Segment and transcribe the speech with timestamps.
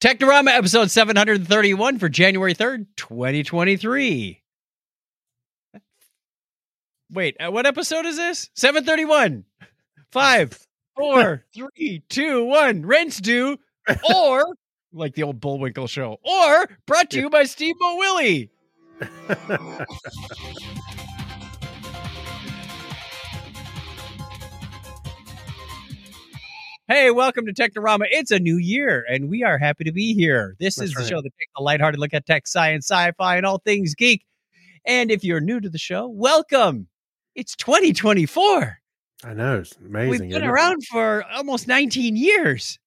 [0.00, 4.40] Technorama episode 731 for January 3rd, 2023.
[7.10, 8.48] Wait, uh, what episode is this?
[8.54, 9.44] 731.
[10.12, 10.56] Five,
[10.94, 12.86] four, three, two, one.
[12.86, 13.58] Rents due,
[14.14, 14.44] or
[14.92, 18.50] like the old Bullwinkle show, or brought to you by Steamboat Willie.
[26.88, 28.06] Hey, welcome to Technorama.
[28.10, 30.56] It's a new year, and we are happy to be here.
[30.58, 31.08] This That's is the right.
[31.08, 34.24] show that takes a lighthearted look at tech, science, sci-fi, and all things geek.
[34.86, 36.88] And if you're new to the show, welcome.
[37.34, 38.78] It's 2024.
[39.24, 40.10] I know it's amazing.
[40.10, 40.46] We've been isn't it?
[40.48, 42.78] around for almost 19 years.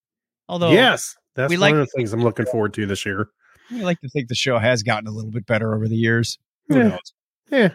[0.49, 3.29] Although Yes, that's we one like- of the things I'm looking forward to this year.
[3.69, 6.39] I like to think the show has gotten a little bit better over the years.
[6.69, 6.87] Who Yeah.
[6.87, 7.13] knows?
[7.51, 7.73] Yeah,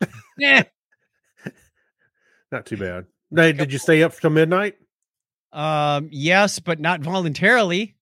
[0.42, 0.62] Eh.
[2.52, 3.06] not too bad.
[3.34, 4.76] Hey, did you stay up till midnight?
[5.52, 7.94] Um, yes, but not voluntarily.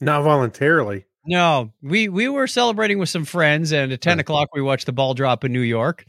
[0.00, 1.06] Not voluntarily.
[1.24, 4.92] No, we we were celebrating with some friends, and at ten o'clock we watched the
[4.92, 6.04] ball drop in New York.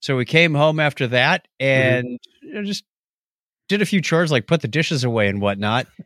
[0.00, 2.84] So we came home after that and you know, just
[3.68, 5.86] did a few chores, like put the dishes away and whatnot.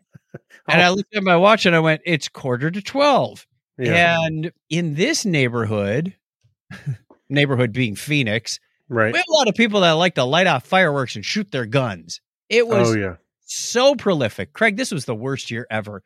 [0.69, 0.85] And Oh.
[0.85, 3.45] I looked at my watch and I went, "It's quarter to 12.
[3.79, 6.15] Yeah, And in this neighborhood,
[7.29, 9.13] neighborhood being Phoenix, right.
[9.13, 11.67] we have a lot of people that like to light off fireworks and shoot their
[11.67, 12.21] guns.
[12.49, 13.17] It was oh yeah,
[13.51, 14.53] so prolific.
[14.53, 16.03] Craig, this was the worst year ever.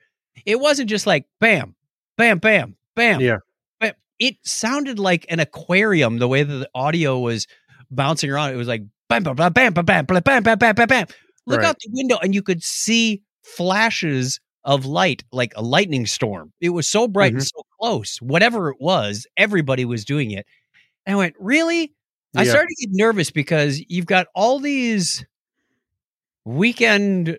[0.46, 1.74] It wasn't just like bam,
[2.16, 3.20] bam, bam, bam.
[3.20, 3.38] Yeah.
[3.80, 7.46] But it sounded like an aquarium the way that the audio was
[7.90, 8.52] bouncing around.
[8.52, 11.06] It was like bam, bam, bam, bam, bam, bam, bam, bam, bam, bam, bam.
[11.46, 11.66] Look Right.
[11.68, 16.50] out the window and you could see flashes of light, like a lightning storm.
[16.60, 17.58] It was so bright and Mm-hmm.
[17.58, 18.16] so close.
[18.22, 20.46] Whatever it was, everybody was doing it.
[21.04, 21.92] And I went, really?
[22.34, 25.24] I started to get nervous because you've got all these
[26.44, 27.38] weekend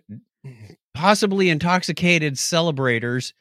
[0.94, 3.34] possibly intoxicated celebrators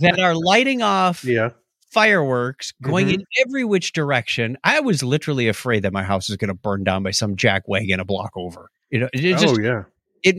[0.00, 1.50] that are lighting off yeah.
[1.90, 3.14] fireworks going Mhm.
[3.14, 4.56] in every which direction.
[4.64, 7.98] I was literally afraid that my house was going to burn down by some jackwagon
[8.00, 8.70] a block over.
[8.90, 9.82] You know, it just oh yeah.
[10.22, 10.36] it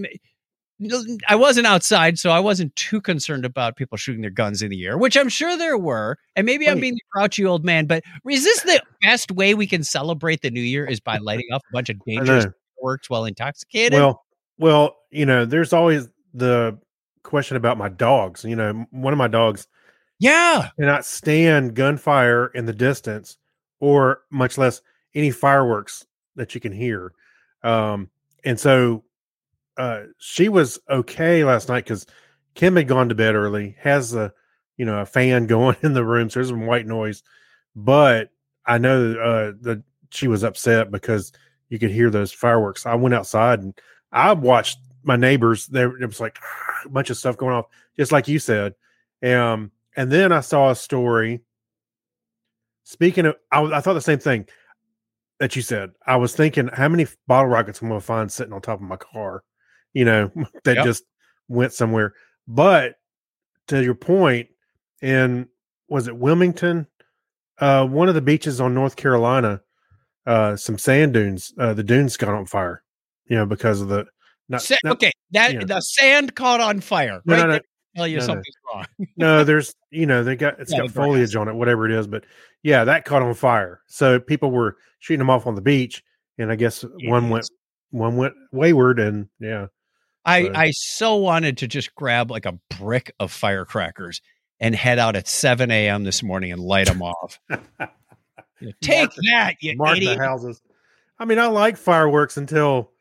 [1.28, 4.86] I wasn't outside, so I wasn't too concerned about people shooting their guns in the
[4.86, 6.18] air, which I'm sure there were.
[6.36, 9.66] And maybe I'm being the grouchy old man, but is this the best way we
[9.66, 13.25] can celebrate the new year is by lighting off a bunch of dangerous fireworks while
[13.25, 13.94] intoxicated?
[13.94, 14.24] Well,
[14.57, 16.78] well, you know, there's always the
[17.23, 18.44] question about my dogs.
[18.44, 19.68] You know, one of my dogs
[20.19, 20.69] yeah.
[20.79, 23.38] cannot stand gunfire in the distance,
[23.79, 24.81] or much less
[25.13, 27.13] any fireworks that you can hear.
[27.63, 28.09] Um,
[28.44, 29.03] and so
[29.78, 32.06] uh, she was okay last night because
[32.56, 34.34] Kim had gone to bed early, has a
[34.78, 37.23] you know a fan going in the room, so there's some white noise.
[37.75, 38.29] But
[38.66, 41.31] I know uh, that she was upset because
[41.69, 42.85] you could hear those fireworks.
[42.85, 43.78] I went outside and
[44.12, 45.68] I watched my neighbors.
[45.68, 46.40] There it was like
[46.85, 47.66] a bunch of stuff going off,
[47.97, 48.73] just like you said.
[49.23, 51.41] Um, and then I saw a story.
[52.84, 54.47] Speaking of, I, I thought the same thing
[55.40, 55.91] that you said.
[56.06, 58.88] I was thinking, how many bottle rockets I'm going to find sitting on top of
[58.88, 59.44] my car,
[59.94, 60.31] you know,
[60.63, 60.85] that Yep.
[60.85, 61.03] just
[61.47, 62.13] went somewhere.
[62.47, 62.96] But
[63.67, 64.47] to your point,
[65.01, 65.47] in
[65.90, 66.88] was it Wilmington,
[67.59, 69.62] uh, one of the beaches on North Carolina,
[70.25, 72.84] uh, some sand dunes, uh, the dunes got on fire,
[73.30, 74.06] you know, because of the
[74.50, 75.64] not, Sa- not- okay, that yeah.
[75.66, 77.22] the sand caught on fire.
[77.26, 77.60] No, right no, no.
[77.96, 78.86] tell you No, something's wrong.
[79.18, 82.08] no, there's you know they got it's Yeah, got foliage on it, whatever it is,
[82.08, 82.24] but
[82.64, 83.82] yeah, that caught on fire.
[83.88, 86.04] So people were shooting them off on the beach,
[86.38, 87.50] and I guess one went
[87.92, 89.68] one went wayward, and yeah,
[90.26, 94.22] I So- I so wanted to just grab like a brick of firecrackers
[94.59, 96.04] and head out at 7 a.m.
[96.04, 97.40] this morning and light them off.
[98.59, 100.18] You know, Take Mark that, you mark idiot.
[100.18, 100.59] the houses.
[101.20, 102.92] I mean, I like fireworks until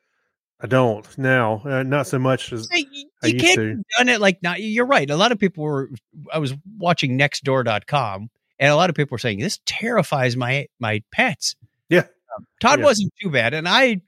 [0.61, 3.83] I don't now, uh, not so much as Hey, you I used can't to.
[3.99, 4.61] done it like not.
[4.62, 5.09] You're right.
[5.11, 5.91] A lot of people were.
[6.33, 11.03] I was watching Nextdoor.com, and a lot of people were saying this terrifies my my
[11.12, 11.56] pets.
[11.91, 12.00] Yeah.
[12.37, 12.84] Um, Todd Yeah.
[12.87, 14.00] wasn't too bad, and I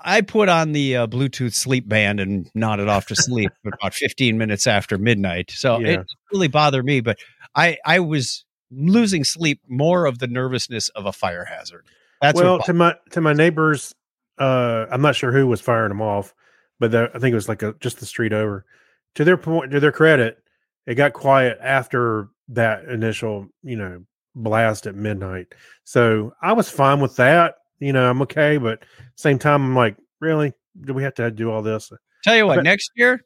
[0.00, 4.36] I put on the uh, Bluetooth sleep band and nodded off to sleep about 15
[4.38, 5.50] minutes after midnight.
[5.50, 6.00] So Yeah.
[6.00, 7.18] it really bothered me, but
[7.54, 11.86] I I was losing sleep more of the nervousness of a fire hazard.
[12.20, 13.94] That's well what to my to my neighbors.
[14.38, 16.34] Uh, I'm not sure who was firing them off,
[16.78, 18.64] but the, I think it was like a, just the street over.
[19.16, 20.38] To their point, to their credit,
[20.86, 24.04] it got quiet after that initial, you know,
[24.34, 25.48] blast at midnight.
[25.84, 27.56] So I was fine with that.
[27.80, 28.84] You know, I'm okay, but
[29.16, 31.92] same time, I'm like, really, do we have to do all this?
[32.24, 33.24] Tell you what, But- next year,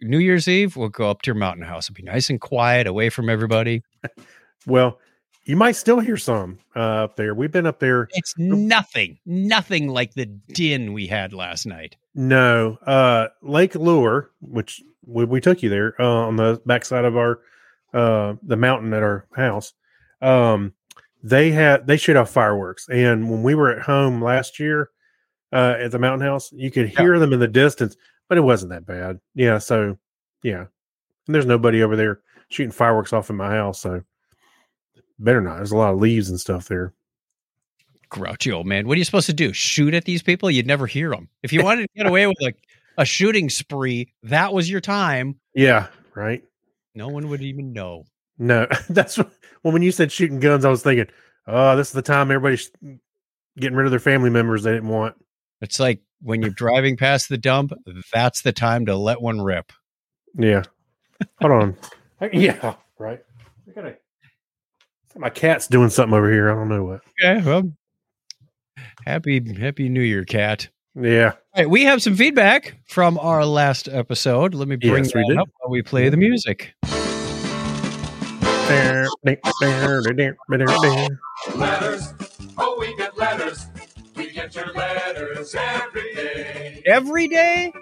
[0.00, 1.86] New Year's Eve, we'll go up to your mountain house.
[1.90, 3.82] It'll be nice and quiet, away from everybody.
[4.66, 4.98] Well,
[5.46, 7.34] you might still hear some uh, up there.
[7.34, 8.08] We've been up there.
[8.12, 11.96] It's nothing, nothing like the din we had last night.
[12.14, 17.16] No, uh, Lake Lure, which we, we took you there uh, on the backside of
[17.16, 17.40] our
[17.92, 19.72] uh, the mountain at our house.
[20.22, 20.72] Um,
[21.22, 24.90] they had they shoot off fireworks, and when we were at home last year
[25.52, 27.00] uh, at the mountain house, you could Yeah.
[27.00, 27.96] hear them in the distance,
[28.28, 29.20] but it wasn't that bad.
[29.34, 29.98] Yeah, so
[30.42, 30.64] yeah,
[31.26, 34.02] and there's nobody over there shooting fireworks off in my house, so
[35.18, 35.56] better not.
[35.56, 36.92] There's a lot of leaves and stuff there.
[38.08, 38.86] Grouchy old man.
[38.86, 39.52] What are you supposed to do?
[39.52, 40.50] Shoot at these people?
[40.50, 41.28] You'd never hear them.
[41.42, 42.56] If you wanted to get away with like
[42.96, 45.38] a shooting spree, that was your time.
[45.54, 46.44] Yeah, right.
[46.94, 48.04] No one would even know.
[48.38, 49.30] No, that's what,
[49.62, 49.72] well.
[49.72, 51.06] When you said shooting guns, I was thinking,
[51.46, 52.70] oh, this is the time everybody's
[53.58, 55.16] getting rid of their family members they didn't want.
[55.60, 57.72] It's like when you're driving past the dump,
[58.12, 59.72] that's the time to let one rip.
[60.36, 60.62] Yeah.
[61.40, 61.76] Hold on.
[62.32, 62.76] Yeah.
[62.98, 63.20] Right.
[63.68, 63.96] I gotta.
[65.16, 66.50] My cat's doing something over here.
[66.50, 67.00] I don't know what.
[67.22, 67.70] Okay, well,
[69.06, 70.68] happy Happy New Year, cat.
[70.96, 71.32] Yeah.
[71.54, 74.54] All right, we have some feedback from our last episode.
[74.54, 75.40] Let me bring Yes, that do.
[75.40, 76.74] up while we play the music.
[81.56, 82.14] Letters.
[82.58, 83.66] Oh, we get letters.
[84.16, 86.82] We get your letters every day.
[86.86, 87.72] Every day?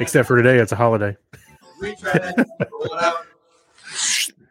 [0.00, 1.16] Except for today, it's a holiday.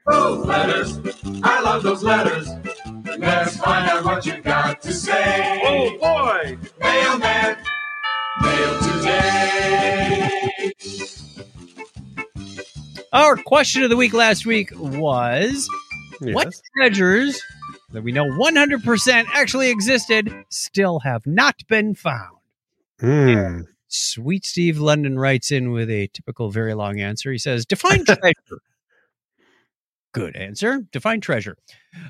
[0.08, 0.44] reach right in, pull it out.
[0.44, 1.00] Oh, letters.
[1.44, 2.50] I love those letters.
[3.18, 5.62] Let's find out what you got to say.
[5.66, 6.58] Oh, boy.
[6.80, 7.58] Mailman,
[8.42, 10.74] mail today.
[13.12, 15.70] Our question of the week last week was
[16.20, 17.42] What treasures
[17.92, 22.38] that we know 100% actually existed still have not been found?
[23.00, 23.62] Hmm.
[23.88, 27.32] Sweet Steve London writes in with a typical very long answer.
[27.32, 28.62] He says, Define treasure.
[30.14, 30.86] Good answer.
[30.92, 31.58] Define treasure.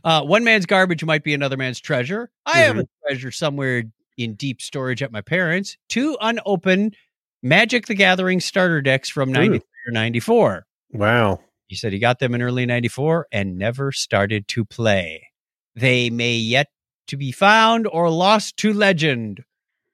[0.04, 2.30] Uh, one man's garbage might be another man's treasure.
[2.46, 3.84] I have a treasure somewhere
[4.18, 5.78] in deep storage at my parents.
[5.90, 6.96] Two unopened
[7.42, 10.66] Magic the Gathering starter decks from 93 or 94.
[10.92, 11.40] Wow.
[11.68, 15.30] He said he got them in early 94 and never started to play.
[15.76, 16.68] They may yet
[17.08, 19.44] to be found or lost to legend,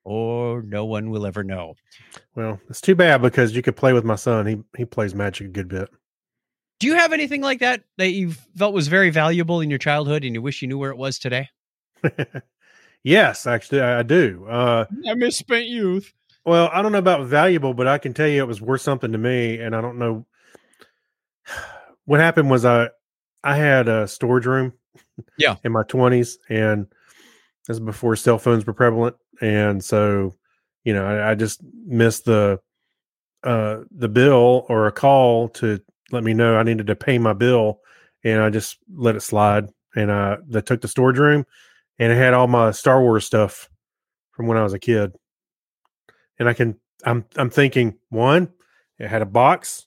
[0.04, 1.76] or no one will ever know.
[2.36, 4.46] Well, it's too bad because you could play with my son.
[4.46, 5.90] He he plays Magic a good bit.
[6.80, 10.24] Do you have anything like that that you felt was very valuable in your childhood
[10.24, 11.50] and you wish you knew where it was today?
[13.04, 14.46] yes, actually, I I do.
[14.50, 16.14] Uh, I misspent youth.
[16.46, 19.12] Well, I don't know about valuable, but I can tell you it was worth something
[19.12, 20.26] to me, and I don't know
[22.06, 22.50] what happened.
[22.50, 22.90] Was I
[23.44, 24.74] I had a storage room,
[25.38, 25.56] Yeah.
[25.64, 26.88] in my twenties, and
[27.68, 30.34] this is before cell phones were prevalent, and so
[30.86, 32.62] you know I, I just missed the
[33.44, 37.34] uh the bill or a call to let me know I needed to pay my
[37.34, 37.80] bill,
[38.24, 41.46] and I just let it slide, and I they took the storage room,
[41.98, 43.70] and it had all my Star Wars stuff
[44.32, 45.14] from when I was a kid
[46.40, 48.50] and I can I'm I'm thinking one,
[48.98, 49.86] it had a box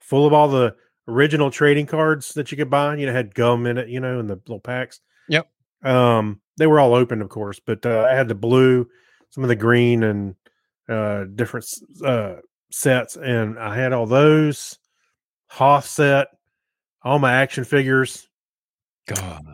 [0.00, 0.76] full of all the
[1.08, 2.94] original trading cards that you could buy.
[2.96, 5.00] You know, had gum in it, you know, in the little packs.
[5.28, 5.48] Yep.
[5.82, 8.88] Um, they were all open, of course, but uh, I had the blue,
[9.30, 10.34] some of the green, and
[10.88, 11.66] uh, different
[12.04, 12.36] uh,
[12.70, 14.78] sets, and I had all those.
[15.56, 16.28] Hoth set,
[17.02, 18.28] all my action figures.
[19.06, 19.46] God.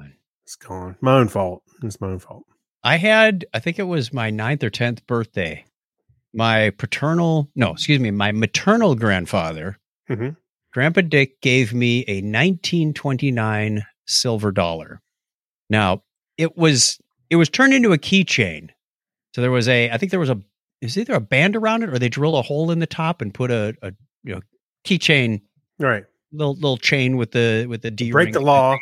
[0.44, 0.96] It's gone.
[1.00, 1.62] My own fault.
[1.80, 2.42] It's my own fault.
[2.82, 5.64] I had, I think it was my ninth or 10th birthday.
[6.34, 9.78] My paternal, no, excuse me, my maternal grandfather,
[10.10, 10.36] Mhm.
[10.72, 15.00] Grandpa Dick, gave me a 1929 silver dollar.
[15.70, 16.02] Now,
[16.36, 16.98] it was,
[17.30, 18.70] it was turned into a keychain.
[19.36, 20.40] So there was a, I think there was a,
[20.80, 23.32] is either a band around it or they drill a hole in the top and
[23.32, 23.92] put a, a
[24.24, 24.40] you know,
[24.84, 25.42] keychain,
[25.78, 26.04] Right.
[26.32, 28.76] little, little chain with the, with the D Break the law.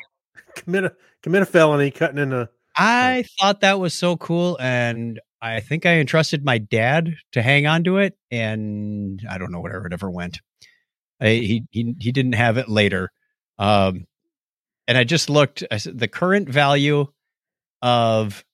[0.56, 5.20] Commit a commit a felony, cutting in a I thought that was so cool, and
[5.42, 9.60] I think I entrusted my dad to hang on to it, and I don't know
[9.60, 10.40] where it ever went.
[11.20, 13.10] I, he he he didn't have it later,
[13.58, 14.06] um,
[14.88, 15.64] and I just looked.
[15.70, 17.06] I said the current value
[17.82, 18.44] of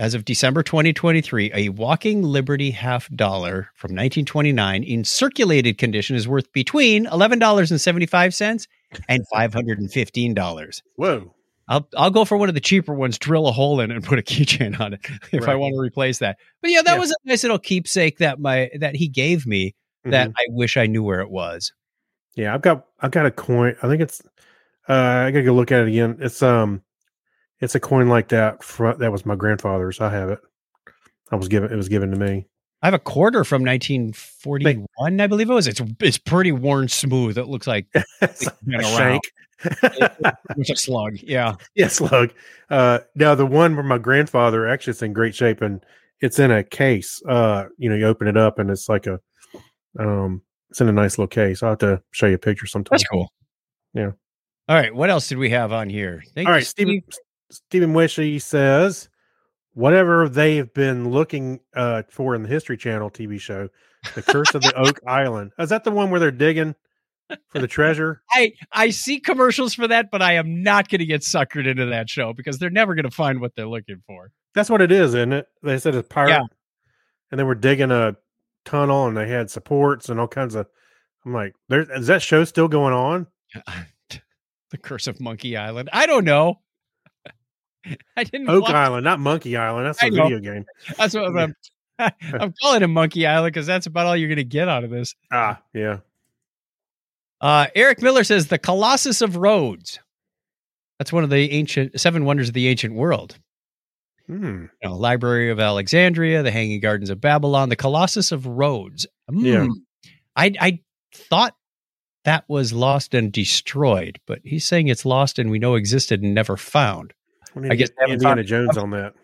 [0.00, 6.26] as of December 2023, a walking Liberty half dollar from 1929 in circulated condition is
[6.26, 8.66] worth between $11.75
[9.08, 10.82] and $515.
[10.96, 11.34] whoa.
[11.68, 14.04] I'll I'll go for one of the cheaper ones, drill a hole in it and
[14.04, 16.38] put a keychain on it if I want to replace that.
[16.62, 16.98] But yeah, that Yeah.
[16.98, 20.34] was a nice little keepsake that my that he gave me that Mhm.
[20.36, 21.72] I wish I knew where it was.
[22.34, 23.76] Yeah, I've got I've got a coin.
[23.82, 24.20] I think it's
[24.88, 26.16] uh I gotta go look at it again.
[26.20, 26.82] It's um
[27.60, 30.00] it's a coin like that fro- that was my grandfather's.
[30.00, 30.38] I have it.
[31.30, 32.46] I was given it was given to me.
[32.82, 35.66] I have a quarter from 1941, I believe it was.
[35.66, 37.36] It's it's pretty worn smooth.
[37.38, 37.86] It looks like
[38.22, 38.96] It's been a around.
[38.96, 39.22] shank.
[40.56, 41.16] it's a slug.
[41.22, 41.56] Yeah.
[41.74, 42.30] yes, slug.
[42.70, 45.84] Uh now the one from my grandfather actually it's in great shape and
[46.20, 47.22] it's in a case.
[47.28, 49.20] Uh you know, you open it up and it's like a
[49.98, 51.62] um it's in a nice little case.
[51.62, 52.92] I'll have to show you a picture sometime.
[52.92, 53.30] That's cool.
[53.92, 54.12] Yeah.
[54.68, 54.94] All right.
[54.94, 56.22] What else did we have on here?
[56.34, 57.22] Thank All you, right, Stephen Steve.
[57.50, 59.08] Stephen Wishy says,
[59.74, 63.68] whatever they've been looking uh, for in the History Channel TV show,
[64.14, 65.52] The Curse of the Oak Island.
[65.58, 66.74] Is that the one where they're digging
[67.48, 68.22] for the treasure?
[68.30, 71.86] I I see commercials for that, but I am not going to get suckered into
[71.86, 74.32] that show because they're never going to find what they're looking for.
[74.54, 75.46] That's what it is, isn't it?
[75.62, 76.42] They said it's pirate, Yeah.
[77.30, 78.16] and they were digging a
[78.64, 80.66] tunnel, and they had supports and all kinds of.
[81.24, 83.26] I'm like, there is that show still going on?
[84.70, 85.90] the Curse of Monkey Island.
[85.92, 86.60] I don't know.
[88.16, 88.48] I didn't.
[88.48, 89.86] Oak watch- Island, not Monkey Island.
[89.86, 90.64] That's a video game.
[90.96, 91.54] That's what I'm.
[92.32, 94.90] I'm calling it Monkey Island because that's about all you're going to get out of
[94.90, 95.14] this.
[95.30, 95.98] Ah, yeah.
[97.42, 99.98] Uh, Eric Miller says the Colossus of Rhodes.
[100.98, 103.36] That's one of the ancient seven wonders of the ancient world.
[104.26, 104.66] Hmm.
[104.82, 109.06] You know, Library of Alexandria, the Hanging Gardens of Babylon, the Colossus of Rhodes.
[109.30, 109.64] Yeah.
[109.64, 109.72] Hmm.
[110.36, 110.78] I I
[111.14, 111.54] thought
[112.24, 116.34] that was lost and destroyed, but he's saying it's lost and we know existed and
[116.34, 117.12] never found.
[117.56, 119.14] I guess get Indiana Jones on that.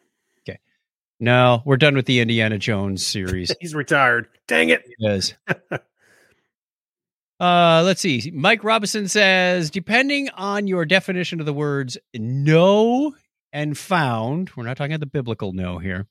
[0.49, 0.59] Okay.
[1.21, 3.54] No, we're done with the Indiana Jones series.
[3.61, 4.28] He's retired.
[4.47, 4.85] Dang it.
[4.99, 5.35] Yes.
[7.38, 8.30] Uh, let's see.
[8.35, 13.14] Mike Robinson says, depending on your definition of the words know
[13.52, 16.06] and found, we're not talking about the biblical know here.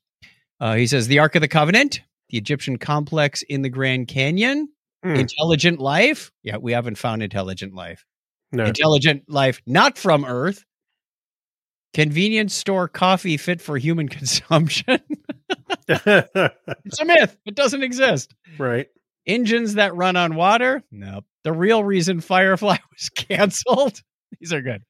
[0.60, 4.68] Uh, he says the Ark of the Covenant, the Egyptian complex in the Grand Canyon,
[5.02, 5.16] Hmm.
[5.16, 6.30] intelligent life.
[6.44, 8.04] Yeah, we haven't found intelligent life.
[8.52, 8.64] No.
[8.64, 10.64] Intelligent life not from Earth.
[11.96, 15.00] Convenience store coffee fit for human consumption.
[15.88, 17.38] it's a myth.
[17.46, 18.34] It doesn't exist.
[18.58, 18.88] right.
[19.26, 20.84] Engines that run on water?
[20.92, 21.24] Nope.
[21.42, 24.02] The real reason Firefly was canceled?
[24.38, 24.82] These are good.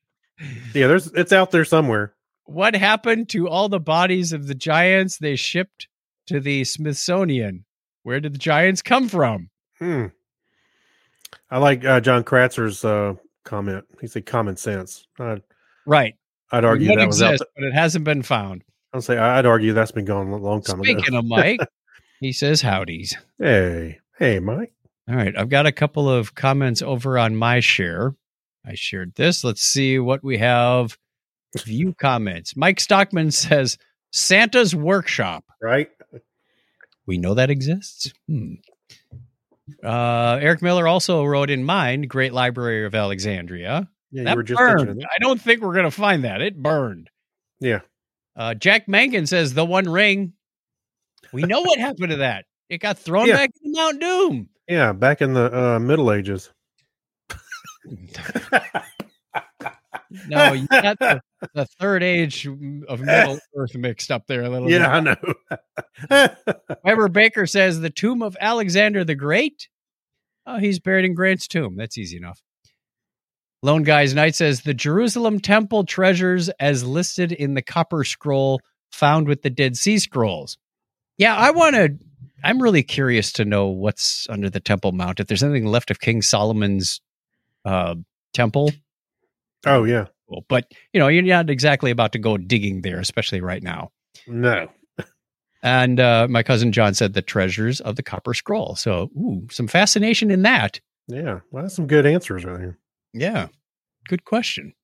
[0.74, 2.14] Yeah, there's it's out there somewhere.
[2.46, 5.86] What happened to all the bodies of the giants they shipped
[6.26, 7.66] to the Smithsonian?
[8.02, 9.48] Where did the giants come from?
[9.78, 10.06] Hmm.
[11.52, 13.84] I like uh, John Kratzer's uh, comment.
[14.00, 15.06] He said common sense.
[15.20, 15.42] I'd,
[15.86, 16.16] Right.
[16.50, 17.34] I'd argue that was out.
[17.34, 18.62] exists, but it hasn't been found.
[18.92, 21.18] I'll say I'd argue that's been gone a long time Speaking ago.
[21.18, 21.60] of Mike,
[22.20, 23.16] he says howdies.
[23.38, 24.72] Hey, hey, Mike.
[25.08, 25.36] All right.
[25.36, 28.14] I've got a couple of comments over on my share.
[28.64, 29.44] I shared this.
[29.44, 30.96] Let's see what we have.
[31.64, 32.56] View comments.
[32.56, 33.78] Mike Stockman says
[34.12, 35.44] Santa's workshop.
[35.62, 35.90] Right?
[37.06, 38.12] We know that exists.
[38.28, 38.54] Hmm.
[39.82, 43.88] Uh, Eric Miller also wrote in mind Great Library of Alexandria.
[44.16, 45.04] Yeah, that you were just burned.
[45.04, 46.40] I don't think we're going to find that.
[46.40, 47.10] It burned.
[47.60, 47.80] Yeah.
[48.34, 50.32] Uh, Jack Mankin says the One Ring.
[51.32, 52.44] We know what happened to that.
[52.68, 53.34] It got thrown Yeah.
[53.36, 54.48] back into Mount Doom.
[54.68, 56.50] Yeah, back in the uh, Middle Ages.
[60.28, 61.20] No, you got the,
[61.52, 64.80] the third age of Middle Earth mixed up there a little bit.
[64.80, 66.28] yeah, I know.
[66.84, 69.68] Weber Baker says the tomb of Alexander the Great.
[70.46, 71.76] Oh, he's buried in Grant's tomb.
[71.76, 72.40] That's easy enough.
[73.66, 78.60] Lone Guy's Night says the Jerusalem temple treasures as listed in the copper scroll
[78.92, 80.56] found with the Dead Sea Scrolls.
[81.18, 81.98] Yeah, I want to.
[82.44, 85.18] I'm really curious to know what's under the Temple Mount.
[85.18, 87.00] If there's anything left of King Solomon's
[87.64, 87.96] uh,
[88.32, 88.70] temple,
[89.66, 90.06] oh yeah.
[90.28, 93.90] Well, but you know, you're not exactly about to go digging there, especially right now.
[94.28, 94.68] No.
[95.64, 98.76] And uh, my cousin John said the treasures of the Copper Scroll.
[98.76, 100.78] So, ooh, some fascination in that.
[101.08, 101.40] Yeah.
[101.50, 102.78] Well, that's some good answers right here.
[103.18, 103.48] Yeah,
[104.08, 104.74] good question.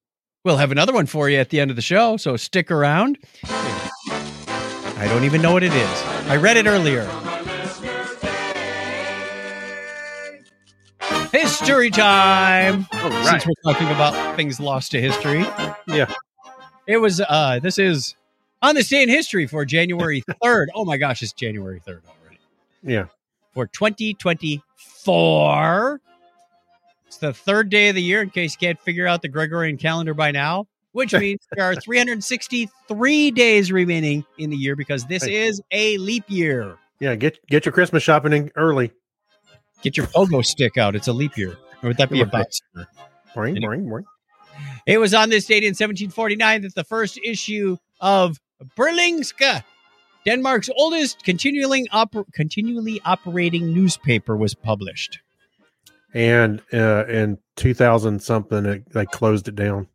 [0.45, 3.19] We'll have another one for you at the end of the show, so stick around.
[3.45, 6.03] I don't even know what it is.
[6.29, 7.05] I read it earlier.
[11.33, 12.87] History time.
[12.93, 15.45] All Since we're talking about things lost to history.
[15.87, 16.13] Yeah.
[16.87, 18.15] It was uh this is
[18.61, 20.67] on this day in history for January 3rd.
[20.75, 22.39] Oh my gosh, it's January 3rd already.
[22.83, 23.07] Yeah.
[23.55, 26.01] For 2024.
[27.13, 29.77] It's the third day of the year in case you can't figure out the Gregorian
[29.77, 35.23] calendar by now, which means there are 363 days remaining in the year because this
[35.23, 35.47] Hey.
[35.47, 36.79] is a leap year.
[37.01, 37.15] Yeah.
[37.17, 38.93] Get get your Christmas shopping in early.
[39.83, 40.97] Get your pogo stick out.
[40.97, 41.59] It's a leap year.
[41.83, 42.47] Or would that be a Right.
[43.37, 43.69] Boing, Yeah.
[43.69, 44.05] boing, boing.
[44.87, 48.39] It was on this date in 1749 that the first issue of
[48.75, 49.63] Berlingske,
[50.25, 55.19] Denmark's oldest continually, oper- continually operating newspaper, was published.
[56.15, 59.89] And uh, in 2000 something, it, they closed it down.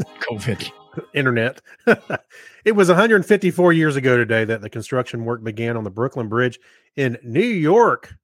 [0.00, 0.70] COVID.
[1.14, 1.60] Internet.
[2.64, 6.58] it was 154 years ago today that the construction work began on the Brooklyn Bridge
[6.96, 8.14] in New York.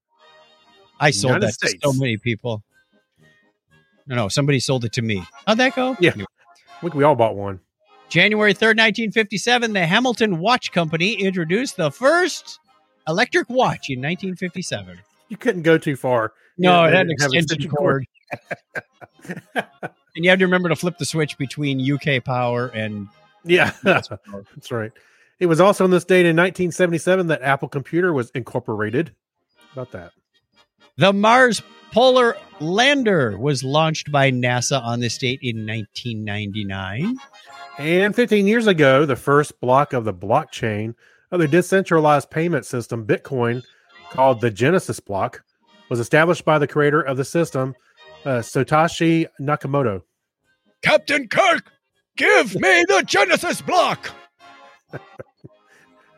[0.99, 2.65] I sold United that to so many people.
[4.07, 5.23] No, no, somebody sold it to me.
[5.47, 5.97] How'd that go?
[6.01, 6.15] Yeah.
[6.83, 7.61] Look, we all bought one.
[8.09, 12.61] January 3rd, 1957, the Hamilton Watch Company introduced the first
[13.09, 14.99] electric watch in 1957.
[15.29, 16.33] You couldn't go too far.
[16.59, 18.07] No, it had an extension cord.
[20.17, 23.07] And you have to remember to flip the switch between UK power and
[23.45, 24.11] Yeah, that's
[24.71, 24.91] right.
[25.39, 29.13] It was also on this date in 1977 that Apple Computer was incorporated.
[29.75, 30.13] How about that?
[30.97, 37.19] The Mars Polar Lander was launched by NASA on this date in 1999.
[37.79, 40.95] And 15 years ago, the first block of the blockchain
[41.31, 43.63] of the decentralized payment system, Bitcoin,
[44.11, 45.43] called the Genesis block,
[45.89, 47.75] was established by the creator of the system,
[48.25, 50.03] uh, Satoshi Nakamoto.
[50.83, 51.73] Captain Kirk,
[52.17, 54.11] give me the Genesis block.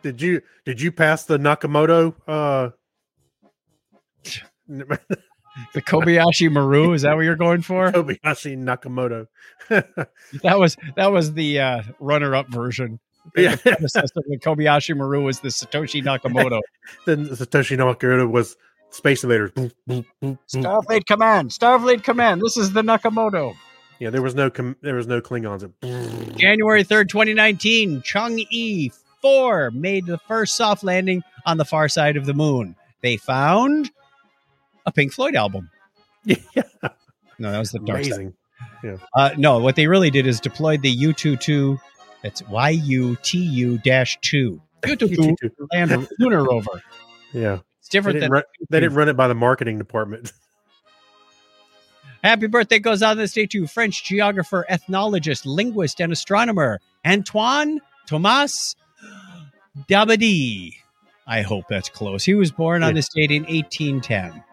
[0.03, 2.15] Did you did you pass the Nakamoto?
[2.27, 2.71] Uh,
[5.75, 7.91] The Kobayashi Maru, is that what you're going for?
[7.93, 9.27] Kobayashi Nakamoto.
[9.69, 13.01] That was that was the uh, runner-up version.
[13.37, 16.61] yeah, predecessor to Kobayashi Maru was the Satoshi Nakamoto.
[17.07, 18.57] then Satoshi Nakamoto was
[18.91, 19.53] Space Invaders.
[19.89, 22.41] Starfleet Command, Starfleet Command.
[22.43, 23.55] This is the Nakamoto.
[23.99, 25.69] Yeah, there was no com- there was no Klingons.
[26.37, 28.91] January 3rd, 2019, Chung E
[29.21, 32.77] 4 made the first soft landing on the far side of the moon.
[33.03, 33.91] They found
[34.87, 35.71] a Pink Floyd album.
[36.25, 36.37] yeah,
[37.39, 38.13] No, that was the Dark Side.
[38.13, 39.01] amazing.
[39.15, 41.79] Uh, no, what they really did is deployed the Yutu-2,
[42.23, 44.61] that's Y-U-T-U dash 2.
[44.83, 46.83] Yutu-2 land lunar rover.
[47.33, 50.31] Yeah, It's different didn't, than run, they didn't run it by the marketing department.
[52.23, 57.81] Happy birthday goes out on this day to French geographer, ethnologist, linguist, and astronomer Antoine
[58.07, 58.77] Thomas
[59.87, 60.75] d'Abbadie.
[61.27, 62.27] I hope that's close.
[62.27, 64.45] He was born on this date in 1810.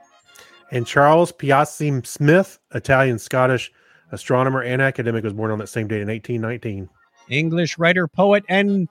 [0.72, 3.70] And Charles Piazzi Smyth, Italian Scottish
[4.14, 6.90] astronomer and academic, was born on that same date in 1819.
[7.30, 8.88] English writer, poet, and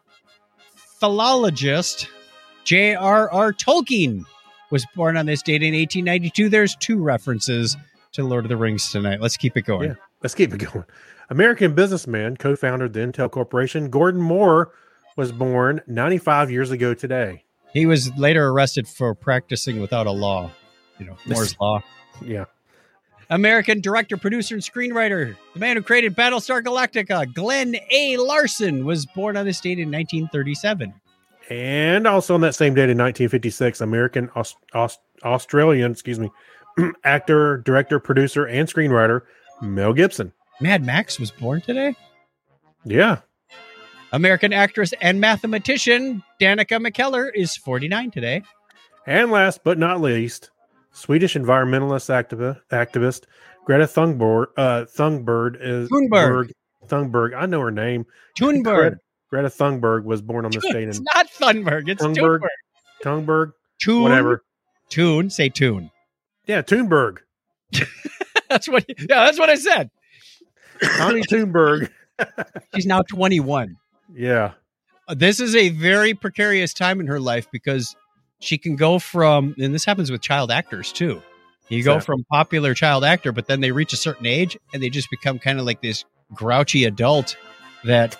[0.98, 2.08] philologist
[2.64, 3.52] J.R.R.
[3.52, 4.24] Tolkien
[4.70, 6.48] was born on this date in 1892.
[6.48, 7.76] There's two references
[8.12, 9.20] to Lord of the Rings tonight.
[9.20, 9.90] Let's keep it going.
[9.90, 9.96] Yeah.
[10.22, 10.84] Let's keep it going.
[11.30, 14.72] American businessman, co-founder of the Intel Corporation, Gordon Moore,
[15.16, 17.44] was born 95 years ago today.
[17.72, 20.50] He was later arrested for practicing without a law.
[20.98, 21.82] You know, Moore's law.
[22.24, 22.44] Yeah.
[23.30, 28.16] American director, producer, and screenwriter, the man who created Battlestar Galactica, Glenn A.
[28.18, 30.92] Larson, was born on this date in 1937.
[31.50, 36.30] And also on that same date in 1956, American Aus- Aus- Australian, excuse me,
[37.04, 39.22] actor, director, producer, and screenwriter
[39.60, 40.32] Mel Gibson.
[40.60, 41.94] Mad Max was born today.
[42.84, 43.18] Yeah.
[44.12, 48.42] American actress and mathematician Danica McKellar is 49 today.
[49.06, 50.50] And last but not least,
[50.92, 53.24] Swedish environmentalist activist, activist
[53.66, 54.46] Greta Thunberg.
[54.56, 56.10] Uh, Thunberg is Thunberg.
[56.10, 56.52] Berg-
[56.86, 57.34] Thunberg.
[57.36, 58.06] I know her name.
[58.38, 58.98] Thunberg.
[59.30, 61.88] Greta, Greta Thunberg was born on this date It's in not Thunberg.
[61.88, 62.40] It's Thunberg.
[63.02, 63.24] Thunberg.
[63.26, 63.52] Thunberg.
[63.80, 64.02] Tune.
[64.02, 64.44] Whatever.
[64.88, 65.30] Tune.
[65.30, 65.90] Say tune.
[66.46, 67.18] Yeah, Thunberg.
[68.48, 68.84] That's what.
[68.88, 69.90] Yeah, that's what I said.
[70.96, 71.90] Tommy Thunberg.
[72.74, 73.76] She's now 21.
[74.14, 74.52] Yeah.
[75.08, 77.96] Uh, this is a very precarious time in her life because
[78.40, 81.22] she can go from and this happens with child actors too
[81.68, 82.04] you go Exactly.
[82.04, 85.38] from popular child actor but then they reach a certain age and they just become
[85.38, 87.36] kind of like this grouchy adult
[87.84, 88.16] that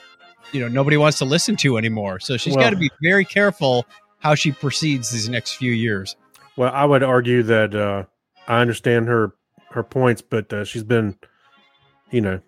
[0.54, 3.24] you know nobody wants to listen to anymore so she's Well- got to be very
[3.24, 3.84] careful
[4.20, 6.16] how she proceeds these next few years
[6.56, 8.04] Well, I would argue that uh,
[8.48, 9.34] I understand her
[9.70, 11.18] her points, but uh, she's been,
[12.12, 12.40] you know,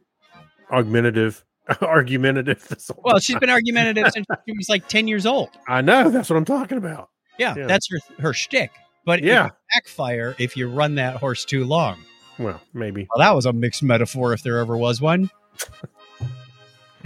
[0.70, 1.44] argumentative.
[1.82, 2.66] argumentative.
[2.68, 3.40] This whole well she's time.
[3.40, 6.78] been argumentative since she was like 10 years old I know that's what I'm talking
[6.78, 7.08] about.
[7.38, 7.66] yeah, Yeah.
[7.66, 8.70] that's her her shtick.
[9.04, 9.46] but Yeah.
[9.46, 11.98] it backfire if you run that horse too long
[12.38, 13.08] Well, maybe.
[13.14, 15.28] Well, that was a mixed metaphor if there ever was one.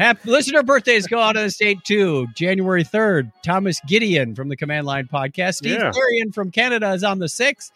[0.00, 2.26] Happy listener birthdays go out on this date too.
[2.34, 5.56] January 3rd, Thomas Gideon from the Command Line podcast.
[5.56, 5.92] Steve Yeah.
[6.32, 7.70] From Canada is on the 6th.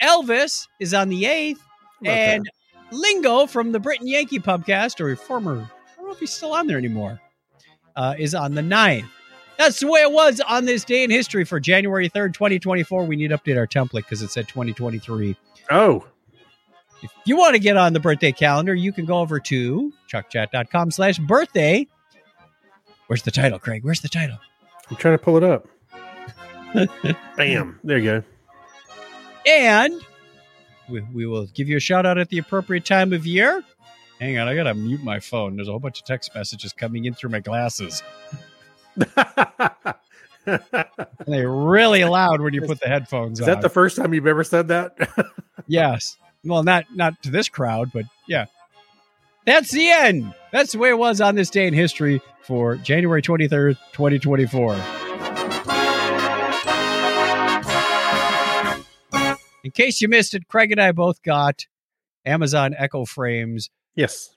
[0.00, 1.58] Elvis is on the 8th.
[1.58, 1.64] How
[2.02, 2.50] about And
[2.92, 6.68] Lingo from the Britain Yankee podcast, or former, I don't know if he's still on
[6.68, 7.20] there anymore,
[7.96, 9.08] uh, is on the 9th.
[9.58, 13.04] That's the way it was on this day in history for January 3rd, 2024.
[13.06, 15.36] We need to update our template because it said 2023.
[15.72, 16.06] Oh,
[17.02, 20.90] If you want to get on the birthday calendar, you can go over to chuckchat.com
[20.90, 21.86] slash birthday.
[23.06, 23.84] Where's the title, Craig?
[23.84, 24.38] Where's the title?
[24.90, 25.66] I'm trying to pull it up.
[27.36, 27.80] Bam.
[27.82, 28.22] There you go.
[29.46, 30.00] And
[30.88, 33.62] we, we will give you a shout out at the appropriate time of year.
[34.20, 35.56] Hang on, I got to mute my phone.
[35.56, 38.02] There's a whole bunch of text messages coming in through my glasses.
[41.26, 43.50] They're really loud when you put the headphones Is on.
[43.50, 45.26] Is that the first time you've ever said that?
[45.66, 46.18] yes.
[46.44, 48.46] Well, not not to this crowd, but yeah.
[49.46, 50.34] That's the end.
[50.52, 54.74] That's the way it was on this day in history for January 23rd, 2024.
[59.62, 61.66] In case you missed it, Craig and I both got
[62.24, 64.34] Amazon Echo frames Yes.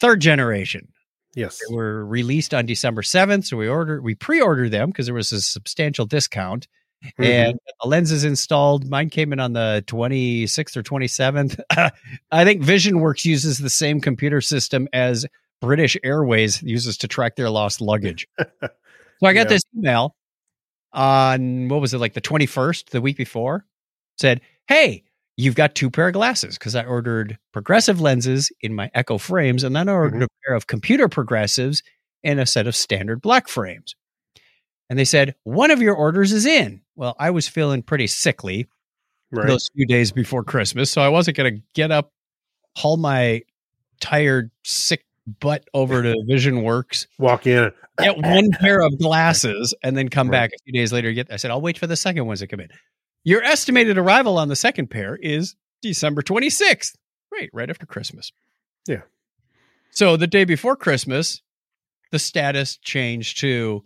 [0.00, 0.88] Third generation.
[1.34, 1.58] Yes.
[1.68, 3.46] They were released on December 7th.
[3.46, 6.68] So we ordered, we pre ordered them because there was a substantial discount.
[7.18, 7.24] Mhm.
[7.24, 8.88] And the lenses installed.
[8.88, 11.58] Mine came in on the 26th or 27th.
[12.32, 15.26] I think VisionWorks uses the same computer system as
[15.60, 18.26] British Airways uses to track their lost luggage.
[18.38, 18.46] so
[19.24, 19.44] I got Yeah.
[19.44, 20.14] this email
[20.92, 23.64] on what was it like the 21st, the week before,
[24.18, 25.02] said, Hey,
[25.36, 29.64] you've got two pair of glasses because I ordered progressive lenses in my Echo frames
[29.64, 31.82] and then I ordered a pair of computer progressives
[32.24, 33.94] and a set of standard black frames.
[34.88, 36.80] And they said, One of your orders is in.
[36.96, 38.66] Well, I was feeling pretty sickly
[39.30, 39.46] right.
[39.46, 42.12] those few days before Christmas, so I wasn't going to get up,
[42.76, 43.42] haul my
[44.00, 45.04] tired, sick
[45.40, 47.70] butt over to Vision Works, Walk in.
[47.98, 50.38] get one pair of glasses, and then come Right.
[50.38, 51.12] back a few days later.
[51.12, 52.68] Get, I said, I'll wait for the second ones to come in.
[53.24, 56.94] Your estimated arrival on the second pair is December 26th.
[57.30, 58.30] Great, right after Christmas.
[58.86, 59.02] Yeah.
[59.90, 61.42] So the day before Christmas,
[62.12, 63.84] the status changed to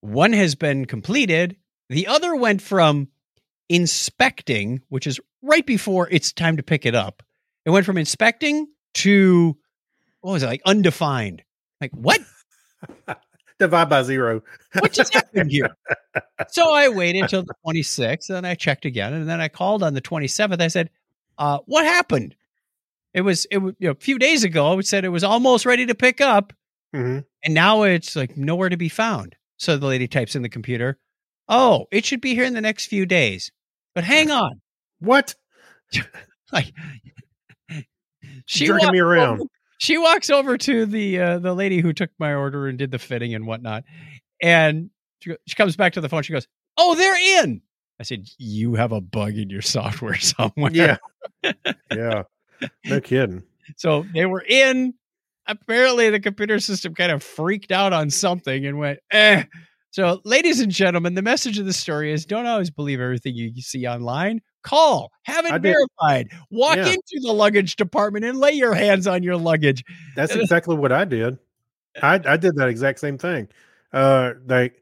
[0.00, 1.56] one has been completed.
[1.88, 3.08] The other went from
[3.68, 7.22] inspecting, which is right before it's time to pick it up.
[7.64, 9.56] It went from inspecting to
[10.20, 11.42] what was it like undefined?
[11.80, 12.20] Like what?
[13.58, 14.42] Divide by zero.
[14.78, 15.68] What just happened here?
[16.48, 19.12] So I waited until the 26th and I checked again.
[19.12, 20.60] And then I called on the 27th.
[20.62, 20.88] I said,
[21.36, 22.34] uh, what happened?
[23.12, 24.78] It was, it was you know, a few days ago.
[24.78, 26.54] It said it was almost ready to pick up.
[26.94, 29.36] hmm And now it's like nowhere to be found.
[29.58, 30.98] So the lady types in the computer,
[31.48, 33.52] Oh, it should be here in the next few days.
[33.94, 34.60] But hang on.
[35.00, 35.34] What?
[36.52, 36.72] Like
[38.46, 39.40] she Jerking me around.
[39.40, 42.90] over- she walks over to the uh, the lady who took my order and did
[42.90, 43.84] the fitting and whatnot,
[44.40, 46.22] and she, she comes back to the phone.
[46.22, 46.46] She goes,
[46.78, 47.60] "Oh, they're in."
[48.00, 50.96] I said, "You have a bug in your software somewhere." Yeah.
[51.92, 52.22] yeah.
[52.86, 53.42] No kidding.
[53.76, 54.94] So they were in.
[55.48, 59.44] Apparently, the computer system kind of freaked out on something and went, "eh."
[59.90, 63.52] So, ladies and gentlemen, the message of the story is: don't always believe everything you
[63.62, 64.40] see online.
[64.62, 66.28] Call, have I it did- verified.
[66.50, 66.88] Walk Yeah.
[66.88, 69.84] into the luggage department and lay your hands on your luggage.
[70.16, 71.38] That's exactly what I did.
[72.02, 73.48] I I did that exact same thing.
[73.92, 74.72] Uh, they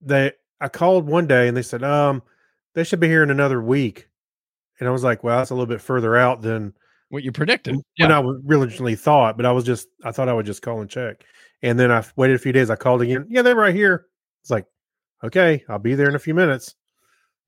[0.00, 2.22] they I called one day and they said, um,
[2.74, 4.08] they should be here in another week,
[4.80, 6.72] and I was like, well, that's a little bit further out than
[7.10, 7.76] What you predicted?
[7.98, 9.36] when I was- originally thought.
[9.36, 11.24] But I was just I thought I would just call and check,
[11.62, 12.70] and then I waited a few days.
[12.70, 13.26] I called again.
[13.28, 14.06] Yeah, they're right here.
[14.42, 14.66] It's like,
[15.24, 16.74] okay, I'll be there in a few minutes.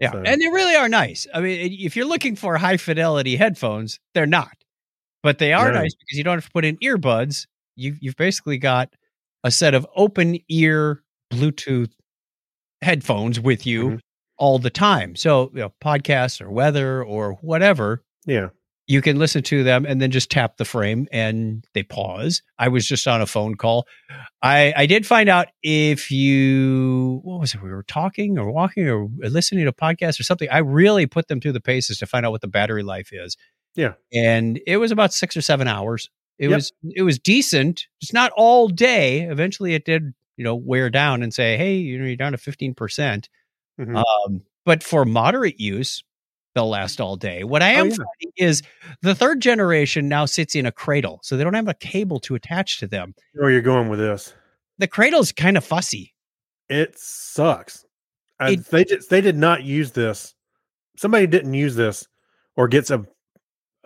[0.01, 1.27] Yeah, So- and they really are nice.
[1.35, 4.57] I mean, if you're looking for high fidelity headphones, they're not,
[5.23, 5.81] but they are No.
[5.81, 7.46] nice because you don't have to put in earbuds.
[7.77, 8.94] You you've basically got
[9.44, 11.92] a set of open ear Bluetooth
[12.83, 14.01] headphones with you Mhm.
[14.38, 15.16] all the time.
[15.16, 18.49] So, you know, podcasts or weather or whatever, Yeah,
[18.90, 22.42] you can listen to them and then just tap the frame and they pause.
[22.59, 23.87] I was just on a phone call.
[24.42, 27.62] I I did find out if you what was it?
[27.62, 30.48] We were talking or walking or listening to a podcast or something.
[30.50, 33.37] I really put them through the paces to find out what the battery life is.
[33.76, 33.92] Yeah.
[34.12, 36.11] And it was about six or seven hours.
[36.40, 36.57] It Yep.
[36.57, 37.87] was it was decent.
[38.00, 39.20] It's not all day.
[39.22, 42.38] Eventually it did, you know, wear down and say, hey, you know, you're down to
[42.38, 43.29] 15%.
[43.81, 43.96] Mhm.
[44.05, 46.03] Um, but for moderate use,
[46.54, 47.44] they'll last all day.
[47.44, 47.96] What I Oh, am yeah.
[47.96, 48.62] finding is
[49.02, 52.34] the third generation now sits in a cradle, so they don't have a cable to
[52.34, 53.14] attach to them.
[53.34, 54.34] where you're going with this?
[54.78, 56.14] The cradle's kind of fussy.
[56.68, 57.84] It sucks.
[58.40, 60.34] It- they just they did not use this.
[60.96, 62.06] Somebody didn't use this
[62.56, 63.06] or get some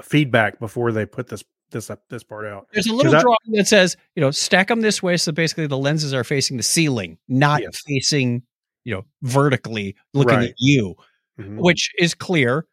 [0.03, 2.69] feedback before they put this this up this part out.
[2.73, 5.67] There's a little I- drawing that says, you know, stack them this way, so basically
[5.67, 7.81] the lenses are facing the ceiling, not Yes.
[7.85, 8.43] facing,
[8.85, 10.49] you know, vertically looking Right.
[10.51, 10.95] at you.
[11.39, 11.59] Mhm.
[11.59, 12.67] which is clear,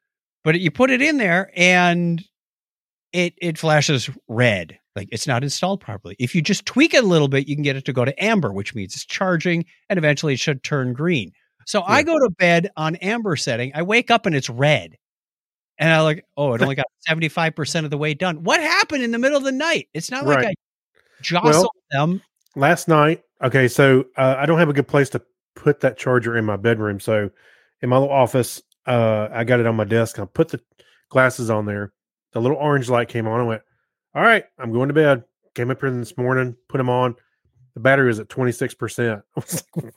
[0.44, 2.24] but you put it in there and
[3.14, 4.78] it it flashes red.
[4.96, 6.16] Like it's not installed properly.
[6.20, 8.24] If you just tweak it a little bit, you can get it to go to
[8.24, 11.32] amber, which means it's charging and eventually it should turn green.
[11.66, 13.72] So I go to bed on amber setting.
[13.76, 14.98] I wake up and it's red.
[15.78, 18.44] And I like, oh, it only got 75% of the way done.
[18.44, 19.88] What happened in the middle of the night?
[19.94, 20.48] It's not like Right.
[20.48, 20.54] I
[21.22, 22.22] jostled them.
[22.56, 25.22] Last night, okay, so uh, I don't have a good place to
[25.56, 27.00] put that charger in my bedroom.
[27.00, 27.30] So
[27.82, 30.20] in my little office, uh, I got it on my desk.
[30.20, 30.62] I put the
[31.10, 31.94] glasses on there.
[32.34, 33.40] The little orange light came on.
[33.40, 33.62] I went,
[34.16, 35.24] all right, I'm going to bed.
[35.54, 37.16] Came up here this morning, put them on.
[37.74, 39.24] The battery was at 26%.
[39.36, 39.94] I was like,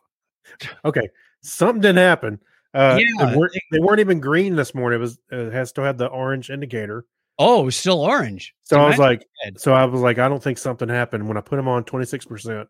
[0.84, 1.08] okay,
[1.42, 2.40] something didn't happen.
[2.72, 4.98] Uh, Yeah, they, weren't, they weren't even green this morning.
[4.98, 7.06] It was it has still had the orange indicator.
[7.38, 8.54] Oh, it was still orange.
[8.64, 11.40] So I was like, so I was like, I don't think something happened when I
[11.40, 12.66] put them on 26%.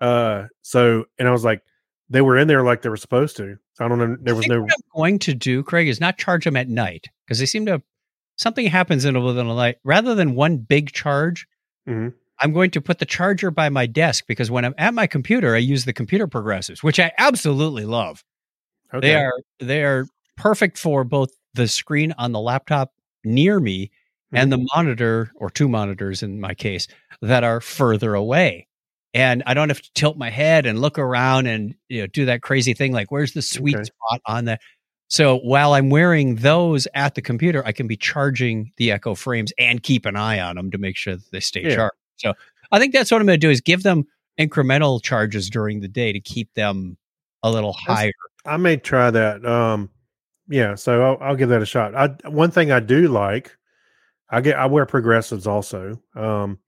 [0.00, 1.62] Uh, so, and I was like,
[2.10, 3.56] they were in there like they were supposed to.
[3.78, 4.16] I don't know.
[4.20, 7.06] There was no, what I'm going to do, Craig, is not charge them at night
[7.24, 7.82] because they seem to
[8.36, 11.46] something happens in a within a light rather than one big charge.
[11.88, 12.12] Mhm.
[12.42, 15.54] I'm going to put the charger by my desk because when I'm at my computer,
[15.54, 18.24] I use the computer progressives, which I absolutely love.
[18.92, 19.08] Okay.
[19.08, 22.92] They are they are perfect for both the screen on the laptop
[23.24, 23.90] near me
[24.32, 26.86] and the monitor or two monitors in my case
[27.20, 28.68] that are further away.
[29.12, 32.26] And I don't have to tilt my head and look around and you know do
[32.26, 33.84] that crazy thing like where's the sweet Okay.
[33.84, 34.58] spot on the
[35.08, 39.52] so while I'm wearing those at the computer, I can be charging the Echo frames
[39.58, 41.74] and keep an eye on them to make sure that they stay Yeah.
[41.74, 41.94] sharp.
[42.18, 42.34] So
[42.70, 44.04] I think that's what I'm going to do is give them
[44.38, 46.96] incremental charges during the day to keep them
[47.42, 48.12] a little higher.
[48.46, 49.44] I may try that.
[49.44, 49.90] Um,
[50.48, 51.92] yeah, so I'll, I'll give that a shot.
[51.96, 53.56] I one thing I do like,
[54.30, 56.00] I get I wear progressives also.
[56.14, 56.60] Um,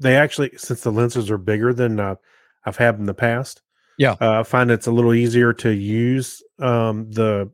[0.00, 2.16] they actually since the lenses are bigger than uh,
[2.64, 3.62] I've had in the past.
[3.98, 4.16] Yeah.
[4.20, 7.50] uh, I find it's a little easier to use um, the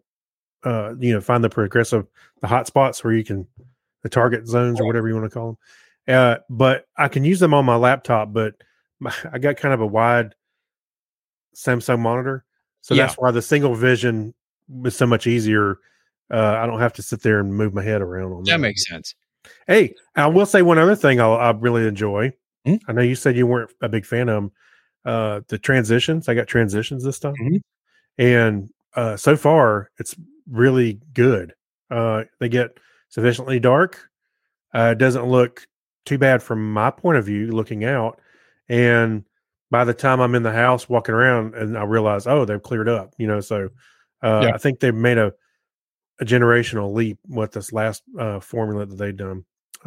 [0.65, 2.07] uh, you know find the progressive
[2.41, 3.47] the hot spots where you can
[4.03, 5.47] the target zones or whatever you want to call
[6.07, 6.15] them.
[6.17, 8.55] Uh, but I can use them on my laptop, but
[9.01, 10.35] my, I got kind of a wide
[11.57, 12.45] Samsung monitor.
[12.83, 13.07] So Yeah.
[13.07, 14.35] that's why the single vision
[14.69, 15.79] was so much easier.
[16.31, 18.53] Uh, I don't have to sit there and move my head around on that.
[18.53, 19.15] That makes sense.
[19.67, 22.33] Hey, I will say one other thing I'll, I really enjoy.
[22.65, 22.77] Hmm?
[22.89, 24.53] I know you said you weren't a big fan of them.
[25.05, 26.29] Uh, the transitions.
[26.29, 27.61] I got transitions this time, Mhm.
[28.19, 30.17] and uh, so far it's
[30.51, 31.55] really good.
[31.91, 34.09] Uh, they get sufficiently dark.
[34.75, 35.67] Uh, it doesn't look
[36.05, 38.21] too bad from my point of view looking out,
[38.69, 39.25] and
[39.71, 42.89] by the time I'm in the house walking around, and I realize, oh, they've cleared
[42.89, 43.15] up.
[43.19, 43.69] You know, so
[44.25, 44.55] uh, Yeah.
[44.55, 45.33] I think they've made a
[46.19, 49.45] a generational leap with this last uh, formula that they've done.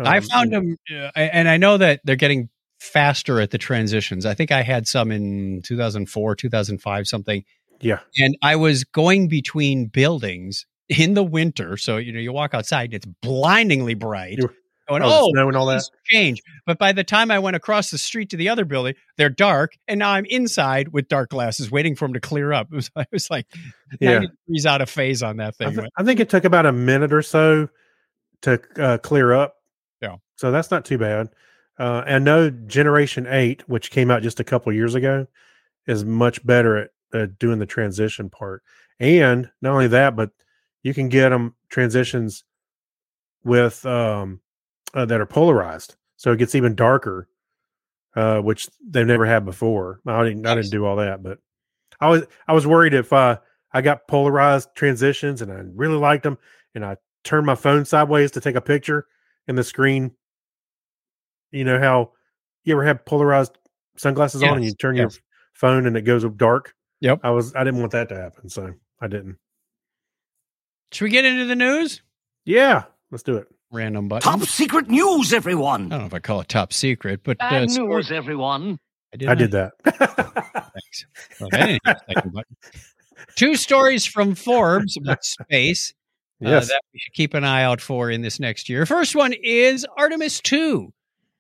[0.08, 4.26] I Um, found them, uh, and I know that they're getting faster at the transitions.
[4.26, 7.44] I think I had some in 2004, 2005, something.
[7.82, 8.00] Yeah.
[8.18, 11.78] And I was going between buildings in the winter.
[11.78, 14.38] So, you know, you walk outside and it's blindingly bright.
[14.40, 15.84] Going, Oh, oh, snow and all that.
[16.06, 16.42] change.
[16.66, 19.74] But by the time I went across the street to the other building, they're dark.
[19.88, 22.70] And now I'm inside with dark glasses waiting for them to clear up.
[22.72, 23.46] It was, I was like
[24.00, 24.14] Yeah.
[24.20, 25.76] 90 degrees out of phase on that I, thing.
[25.76, 27.70] th- I think it took about a minute or so
[28.42, 29.58] to uh, clear up.
[30.40, 31.28] So that's not too bad.
[31.78, 35.28] Uh, and no Generation 8, which came out just a couple years ago,
[35.86, 38.64] is much better at uh, doing the transition part.
[39.02, 40.32] And not only that, but
[40.82, 42.46] you can get them transitions
[43.44, 44.40] with um,
[44.94, 45.98] uh, that are polarized.
[46.16, 47.28] So it gets even darker,
[48.16, 50.00] uh, which they've never had before.
[50.08, 51.40] I didn't, I didn't do all that, but
[52.00, 53.40] I was I was worried if uh,
[53.74, 56.38] I got polarized transitions and I really liked them,
[56.76, 59.06] and I turned my phone sideways to take a picture,
[59.50, 60.12] and the screen.
[61.52, 62.12] You know how
[62.64, 63.58] you ever have polarized
[63.98, 65.02] sunglasses on and you turn yes.
[65.02, 65.22] your
[65.54, 66.74] phone and it goes dark.
[67.02, 67.22] Yep.
[67.24, 69.38] I was I didn't want that to happen, so I didn't.
[70.92, 72.02] Should we get into the news?
[72.46, 73.48] Yeah, let's do it.
[73.72, 74.32] Random button.
[74.32, 75.88] Top secret news, everyone.
[75.88, 78.80] I don't know if I call it top secret, but uh, Bad story- news, everyone.
[79.14, 79.74] I did that.
[79.84, 81.06] Thanks.
[81.40, 82.56] Well, I didn't hit the second button.
[83.36, 85.94] Two stories from Forbes about space
[86.44, 86.68] uh, yes.
[86.68, 88.86] that we should keep an eye out for in this next year.
[88.86, 90.94] First one is Artemis 2.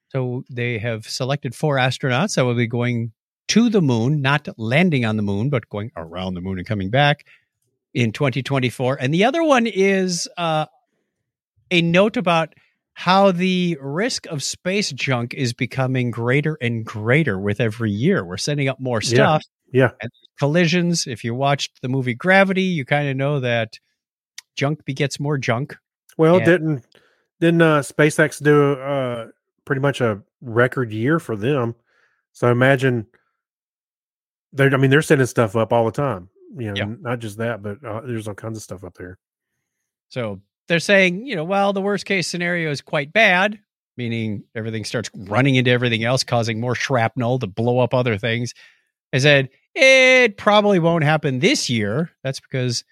[0.10, 3.12] So they have selected four astronauts that will be going
[3.50, 6.89] to the moon, not landing on the moon, but going around the moon and coming
[6.89, 7.26] back
[7.93, 8.98] in 2024.
[9.00, 10.65] And the other one is uh,
[11.72, 12.54] a note about
[12.93, 18.26] how the risk of space junk is becoming greater and greater with every year.
[18.26, 19.43] We're sending up more stuff.
[19.72, 19.91] Yeah.
[20.02, 21.08] And collisions.
[21.08, 23.80] If you watched the movie Gravity, you kind of know that
[24.56, 25.78] junk begets more junk.
[26.17, 26.45] Well, Yeah.
[26.45, 26.86] didn't
[27.39, 29.28] didn't uh, SpaceX do uh,
[29.69, 31.75] pretty much a record year for them?
[32.34, 33.05] So imagine
[34.51, 36.27] they're, I mean, they're sending stuff up all the time.
[36.58, 36.95] You know, Yeah.
[37.01, 39.19] not just that, but uh, there's all kinds of stuff up there.
[40.08, 43.60] So they're saying, you know, well, the worst case scenario is quite bad,
[43.95, 48.55] meaning everything starts running into everything else, causing more shrapnel to blow up other things.
[49.13, 52.10] I said, it probably won't happen this year.
[52.23, 52.84] That's because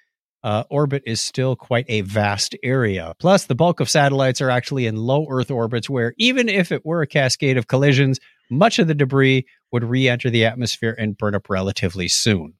[0.47, 3.13] uh, orbit is still quite a vast area.
[3.19, 6.85] Plus, the bulk of satellites are actually in low Earth orbits, where even if it
[6.85, 8.17] were a cascade of collisions,
[8.49, 12.53] much of the debris would re enter the atmosphere and burn up relatively soon.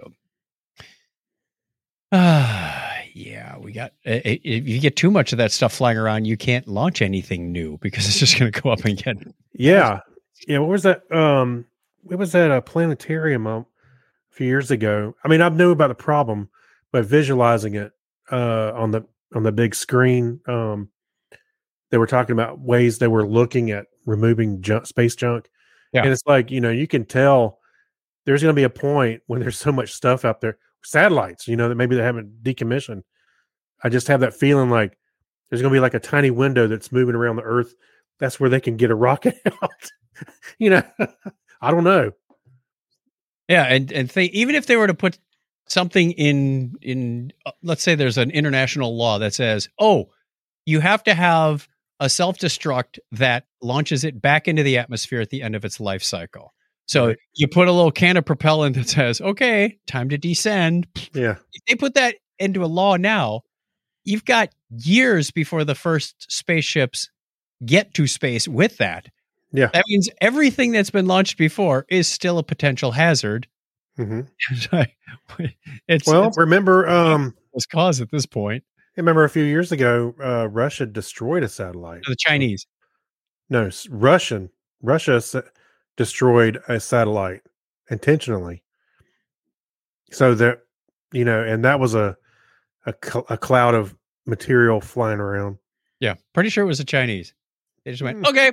[0.00, 0.10] So,
[2.10, 3.92] ah, yeah, we got.
[4.02, 7.78] If you get too much of that stuff flying around, you can't launch anything new
[7.80, 9.16] because it's just going to go up and get.
[9.52, 10.00] Yeah,
[10.48, 10.58] yeah.
[10.58, 11.02] What was that?
[11.12, 11.66] Um,
[12.10, 13.66] it was at A planetarium um,
[14.32, 15.14] a few years ago.
[15.22, 16.48] I mean, I knew about the problem,
[16.92, 17.92] but visualizing it
[18.30, 20.88] uh, on the on the big screen, um,
[21.90, 25.48] they were talking about ways they were looking at removing junk, space junk.
[25.92, 26.02] Yeah.
[26.02, 27.60] and it's like you know you can tell
[28.26, 31.56] there's going to be a point when there's so much stuff out there, satellites, you
[31.56, 33.02] know, that maybe they haven't decommissioned.
[33.82, 34.98] I just have that feeling like
[35.48, 37.74] there's going to be like a tiny window that's moving around the Earth.
[38.18, 39.90] That's where they can get a rocket out.
[40.58, 40.82] you know,
[41.60, 42.12] I don't know.
[43.48, 45.20] Yeah, and and they, even if they were to put
[45.68, 50.10] something in in uh, let's say there's an international law that says, "Oh,
[50.66, 51.68] you have to have
[52.00, 56.02] a self-destruct that launches it back into the atmosphere at the end of its life
[56.02, 56.52] cycle."
[56.88, 57.18] So Right.
[57.34, 61.36] you put a little can of propellant that says, "Okay, time to descend." Yeah.
[61.52, 63.42] If they put that into a law now,
[64.04, 67.10] you've got years before the first spaceships
[67.64, 69.08] get to space with that.
[69.52, 69.70] Yeah.
[69.72, 73.48] That means everything that's been launched before is still a potential hazard.
[74.06, 74.20] hmm
[75.88, 78.62] it's Well, it's remember, um, a cause at this point.
[78.96, 82.02] I remember a few years ago, uh, Russia destroyed a satellite.
[82.06, 82.66] The Chinese.
[83.48, 84.50] No, Russian.
[84.82, 85.22] Russia
[85.96, 87.42] destroyed a satellite
[87.90, 88.62] intentionally.
[90.12, 90.60] So that
[91.12, 92.16] you know, and that was a
[92.86, 93.94] a, cl- a cloud of
[94.26, 95.58] material flying around.
[96.00, 97.34] Yeah, pretty sure it was the Chinese.
[97.84, 98.26] They just went, Hmm.
[98.26, 98.52] okay,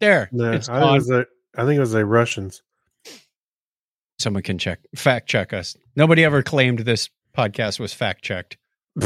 [0.00, 0.28] there.
[0.32, 0.94] No, I think it gone.
[0.94, 2.62] was a, I think it was a Russians.
[4.18, 5.76] Someone can check, fact check us.
[5.94, 8.56] Nobody ever claimed this podcast was fact checked.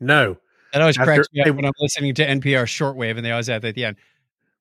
[0.00, 0.36] no,
[0.72, 3.48] That always After- cracks me up when I'm listening to NPR shortwave and they always
[3.48, 3.96] add at the end.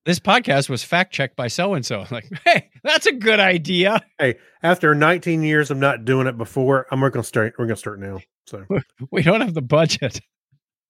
[0.05, 2.05] This podcast was fact checked by so and so.
[2.11, 4.01] Like, hey, that's a good idea.
[4.17, 7.55] hey, after 19 years of not doing it before, I'm going to start.
[7.57, 8.21] We're going to start now.
[8.45, 8.65] So
[9.11, 10.21] We don't have the budget.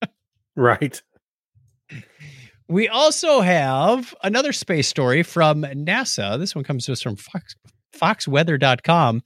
[0.55, 1.01] right,
[2.67, 6.37] We also have another space story from NASA.
[6.37, 7.55] This one comes to us from Fox,
[7.93, 9.23] foxweather.com.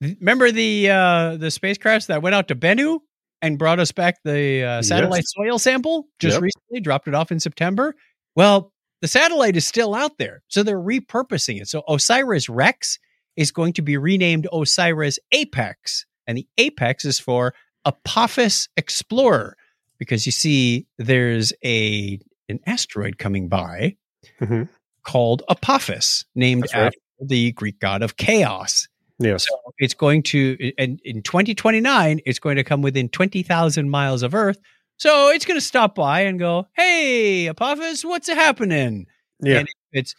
[0.00, 2.98] Remember the uh, the spacecraft that went out to Bennu
[3.40, 5.32] and brought us back the uh, satellite Yes.
[5.36, 6.42] soil sample just Yep.
[6.42, 7.94] recently, dropped it off in September?
[8.34, 10.42] Well, the satellite is still out there.
[10.48, 11.68] So they're repurposing it.
[11.68, 12.98] So Osiris Rex
[13.36, 16.04] is going to be renamed Osiris Apex.
[16.26, 19.56] And the Apex is for Apophis Explorer
[19.98, 23.96] because you see there's a an asteroid coming by
[24.40, 24.68] Mhm.
[25.04, 26.86] called Apophis, named right.
[26.86, 28.88] after the Greek god of chaos.
[29.18, 34.22] yes, So it's going to, and in 2029, it's going to come within 20,000 miles
[34.22, 34.58] of Earth.
[34.98, 39.06] So it's going to stop by and go, "Hey, Apophis, what's happening?"
[39.40, 40.14] yeah, And if it's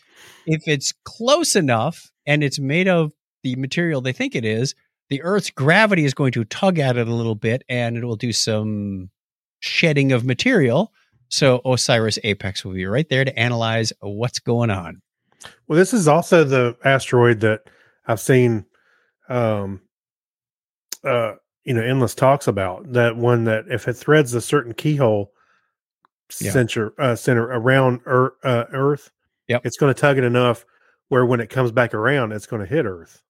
[0.45, 3.13] if it's close enough and it's made of
[3.43, 4.75] the material they think it is,
[5.09, 8.15] the Earth's gravity is going to tug at it a little bit, and it will
[8.17, 9.09] do some
[9.59, 10.91] shedding of material.
[11.29, 15.01] So Osiris Apex will be right there to analyze what's going on.
[15.67, 17.61] Well, this is also the asteroid that
[18.07, 18.65] I've seen,
[19.29, 19.81] um,
[21.03, 22.91] uh, you know, endless talks about.
[22.93, 25.31] That one that if it threads a certain keyhole
[26.39, 26.51] Yeah.
[26.51, 29.11] center uh, center around Earth, uh, Earth,
[29.47, 29.65] Yep.
[29.65, 30.65] it's going to tug it enough
[31.09, 33.21] where when it comes back around, it's going to hit Earth.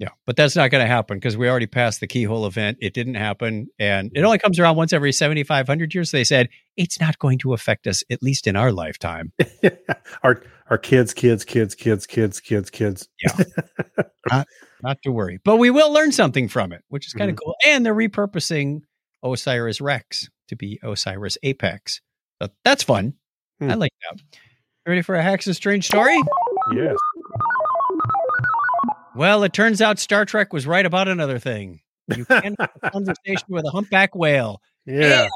[0.00, 2.78] Yeah, but that's not going to happen because we already passed the keyhole event.
[2.80, 6.10] It didn't happen, and it only comes around once every seventy five hundred years.
[6.10, 9.32] They said it's not going to affect us, at least in our lifetime.
[10.24, 13.08] our our kids, kids, kids, kids, kids, kids, kids.
[13.22, 13.44] Yeah,
[14.82, 17.54] not to worry, but we will learn something from it, which is kind of cool.
[17.64, 18.80] And they're repurposing
[19.22, 22.00] Osiris Rex to be Osiris Apex.
[22.42, 23.14] So that's fun.
[23.60, 23.70] Hmm.
[23.70, 24.20] I like that.
[24.86, 26.20] Ready for a Hax's strange story?
[26.74, 26.96] Yes.
[29.14, 31.80] Well, it turns out Star Trek was right about another thing.
[32.14, 34.60] You can have a conversation with a humpback whale.
[34.86, 35.28] Yeah.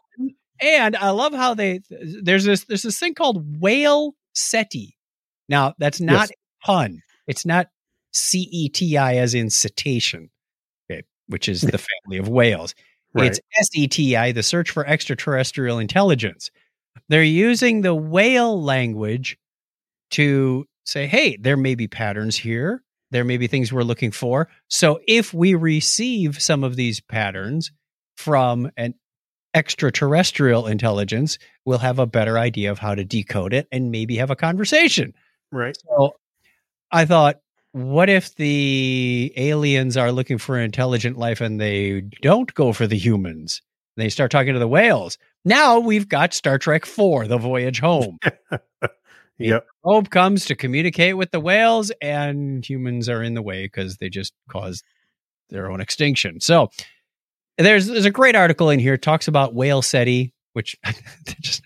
[0.60, 4.96] And I love how they there's this there's this thing called whale SETI.
[5.48, 6.30] Now that's not Yes.
[6.30, 7.02] a pun.
[7.26, 7.68] It's not
[8.12, 10.30] C E T I as in cetacean,
[10.90, 12.74] okay, which is the family of whales.
[13.14, 13.28] Right.
[13.28, 16.50] It's S E T I, the search for extraterrestrial intelligence.
[17.08, 19.38] They're using the whale language
[20.10, 22.82] to say, hey, there may be patterns here.
[23.10, 24.48] There may be things we're looking for.
[24.68, 27.72] So if we receive some of these patterns
[28.16, 28.94] from an
[29.54, 34.30] extraterrestrial intelligence, we'll have a better idea of how to decode it and maybe have
[34.30, 35.14] a conversation.
[35.50, 35.76] right.
[35.88, 36.16] So
[36.92, 37.40] I thought,
[37.72, 42.96] what if the aliens are looking for intelligent life and they don't go for the
[42.96, 43.62] humans?
[43.96, 45.18] They start talking to the whales.
[45.44, 48.18] Now we've got Star Trek 4, The Voyage Home.
[49.38, 49.66] Yep.
[49.88, 54.10] Probe comes to communicate with the whales, and humans are in the way because they
[54.10, 54.84] just caused
[55.48, 56.40] their own extinction.
[56.40, 56.68] So
[57.56, 60.76] there's there's a great article in here talks about whale SETI, which
[61.40, 61.62] just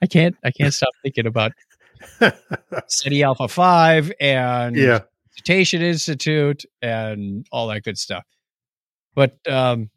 [0.00, 1.50] I can't I can't stop thinking about
[2.86, 5.00] Ceti Alpha Five and yeah.
[5.32, 8.22] Cetacean Institute and all that good stuff.
[9.16, 9.90] But um,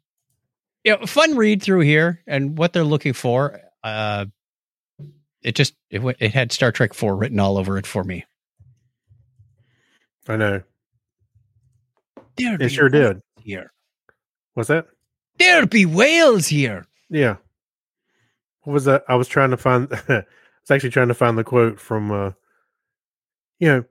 [0.82, 3.60] you know, fun read through here and what they're looking for.
[3.84, 4.26] Uh,
[5.42, 8.24] it just it, it had Star Trek Four written all over it for me.
[10.28, 10.62] I know.
[12.36, 13.20] There'd It sure did.
[13.42, 13.72] here.
[14.54, 14.86] What's that?
[15.38, 16.86] There'd be whales here.
[17.08, 17.36] Yeah.
[18.62, 19.04] what was that?
[19.08, 19.88] I was trying to find.
[20.08, 20.24] I
[20.62, 22.10] was actually trying to find the quote from.
[22.10, 22.32] uh
[23.58, 23.84] You know,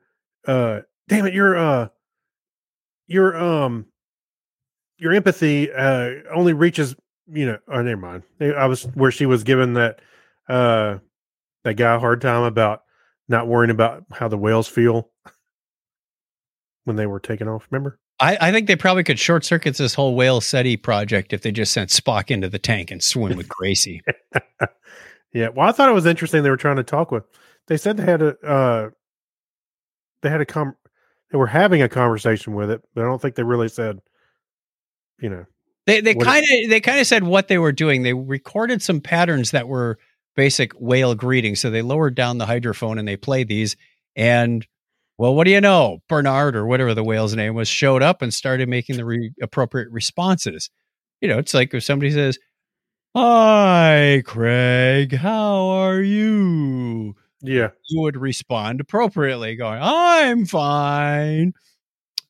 [0.47, 1.87] uh, damn it, your uh,
[3.07, 3.85] your um,
[4.97, 6.95] your empathy uh only reaches.
[7.31, 8.23] You know, oh, never mind.
[8.39, 9.99] I was where she was given that
[10.47, 10.97] uh
[11.63, 12.83] that guy a hard time about
[13.27, 15.09] not worrying about how the whales feel
[16.85, 17.67] when they were taken off.
[17.69, 17.99] Remember?
[18.19, 21.51] I, I think they probably could short circuit this whole whale SETI project if they
[21.51, 24.01] just sent Spock into the tank and swim with Gracie.
[25.33, 25.49] Yeah.
[25.49, 26.43] Well, I thought it was interesting.
[26.43, 27.23] They were trying to talk with.
[27.67, 28.39] They said they had a.
[28.39, 28.89] Uh,
[30.21, 30.75] they had a com.
[31.31, 33.99] They were having a conversation with it, but I don't think they really said.
[35.19, 35.45] You know.
[35.85, 38.03] They they kind of they kind of said what they were doing.
[38.03, 39.97] They recorded some patterns that were
[40.35, 41.55] basic whale greeting.
[41.55, 43.75] So they lowered down the hydrophone and they played these.
[44.15, 44.65] And
[45.17, 45.99] well, what do you know?
[46.09, 49.89] Bernard or whatever the whale's name was showed up and started making the re- appropriate
[49.91, 50.69] responses.
[51.21, 52.37] You know, it's like if somebody says,
[53.15, 57.69] "Hi, Craig, how are you?" Yeah.
[57.89, 61.53] You would respond appropriately, going, "I'm fine."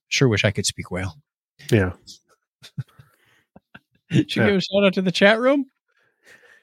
[0.10, 1.16] Sure, wish I could speak whale.
[1.72, 1.93] Yeah.
[4.12, 4.45] Should Yeah.
[4.47, 5.66] give a shout out to the chat room.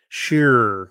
[0.08, 0.90] Sure.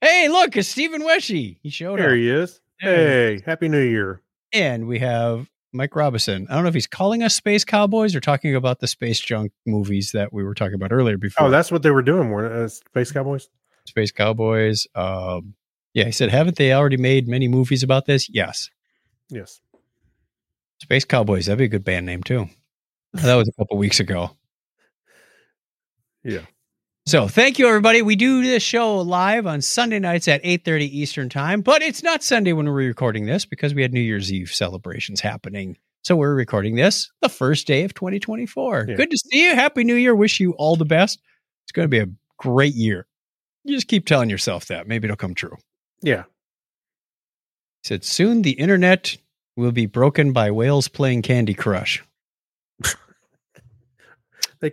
[0.00, 1.58] Hey, look, it's Stephen Weshy.
[1.62, 2.10] He showed There up.
[2.10, 2.60] There he is.
[2.78, 4.20] Hey, happy New Year.
[4.52, 6.46] And we have Mike Robinson.
[6.50, 9.52] I don't know if he's calling us Space Cowboys or talking about the Space Junk
[9.64, 11.46] movies that we were talking about earlier before.
[11.46, 12.30] Oh, that's what they were doing.
[12.30, 13.48] Were uh, Space Cowboys?
[13.86, 14.86] Space Cowboys.
[14.94, 15.54] Um,
[15.94, 18.28] yeah, he said, haven't they already made many movies about this?
[18.28, 18.68] Yes.
[19.30, 19.60] Yes.
[20.82, 21.46] Space Cowboys.
[21.46, 22.48] That'd be a good band name, too.
[23.14, 24.36] That was a couple weeks ago.
[26.22, 26.42] Yeah.
[27.08, 28.02] So thank you, everybody.
[28.02, 32.24] We do this show live on Sunday nights at 8.30 Eastern Time, but it's not
[32.24, 35.76] Sunday when we're recording this because we had New Year's Eve celebrations happening.
[36.02, 38.86] So we're recording this the first day of 2024.
[38.88, 38.96] Yeah.
[38.96, 39.54] Good to see you.
[39.54, 40.16] Happy New Year.
[40.16, 41.20] Wish you all the best.
[41.64, 43.06] It's going to be a great year.
[43.62, 44.88] You just keep telling yourself that.
[44.88, 45.56] Maybe it'll come true.
[46.02, 46.24] Yeah.
[47.84, 49.16] He said, soon the internet
[49.56, 52.02] will be broken by whales playing Candy Crush.
[54.58, 54.72] What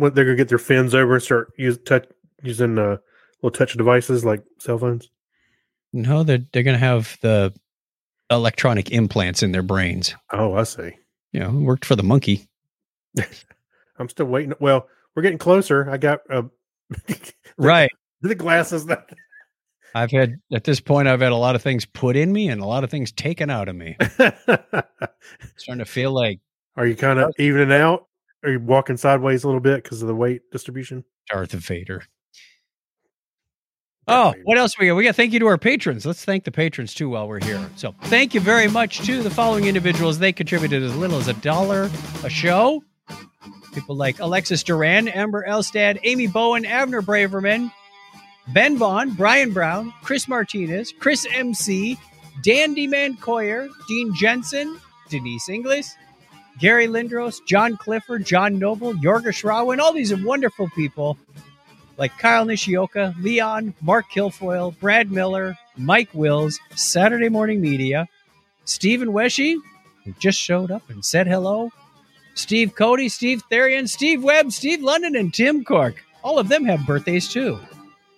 [0.00, 2.06] they're gonna get their fins over and start use touch
[2.42, 2.96] using uh
[3.42, 5.10] little touch devices like cell phones.
[5.92, 7.52] No, they're, they're going to have the
[8.30, 10.14] electronic implants in their brains.
[10.32, 10.92] Oh, I see.
[11.32, 12.46] You know, worked for the monkey.
[13.98, 14.52] I'm still waiting.
[14.60, 14.86] Well,
[15.16, 15.90] we're getting closer.
[15.90, 16.42] I got uh,
[17.58, 17.90] Right.
[18.20, 19.08] the glasses that
[19.94, 22.60] I've had at this point I've had a lot of things put in me and
[22.60, 23.96] a lot of things taken out of me.
[25.56, 26.38] Starting to feel like
[26.76, 28.06] Are you kind of evening out?
[28.42, 31.04] Are you walking sideways a little bit because of the weight distribution?
[31.28, 32.04] Darth Vader.
[34.08, 34.94] Oh, what else we got?
[34.94, 36.04] We got thank you to our patrons.
[36.04, 37.70] Let's thank the patrons too while we're here.
[37.76, 40.18] So thank you very much to the following individuals.
[40.18, 41.90] They contributed as little as a dollar
[42.24, 42.82] a show.
[43.72, 47.70] People like Alexis Duran, Amber Elstad, Amy Bowen, Avner Braverman,
[48.48, 51.96] Ben Vaughn, Brian Brown, Chris Martinez, Chris MC,
[52.42, 55.94] Dandy Mancoyer, Dean Jensen, Denise Inglis,
[56.58, 61.16] Gary Lindros, John Clifford, John Noble, Yorga Shrawa, and all these wonderful people
[61.96, 68.08] like Kyle Nishioka, Leon, Mark Kilfoyle, Brad Miller, Mike Wills, Saturday Morning Media,
[68.64, 69.56] Stephen Weshy,
[70.04, 71.70] who just showed up and said hello,
[72.34, 76.02] Steve Cody, Steve Therian, Steve Webb, Steve London, and Tim Cork.
[76.22, 77.58] All of them have birthdays too.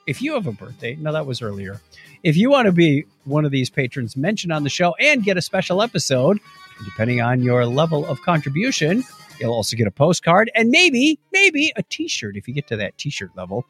[0.06, 1.80] If you have a birthday, no, that was earlier.
[2.22, 5.36] If you want to be one of these patrons mentioned on the show and get
[5.36, 6.38] a special episode,
[6.84, 9.04] depending on your level of contribution,
[9.40, 12.76] you'll also get a postcard and maybe, maybe a t shirt if you get to
[12.76, 13.64] that t shirt level.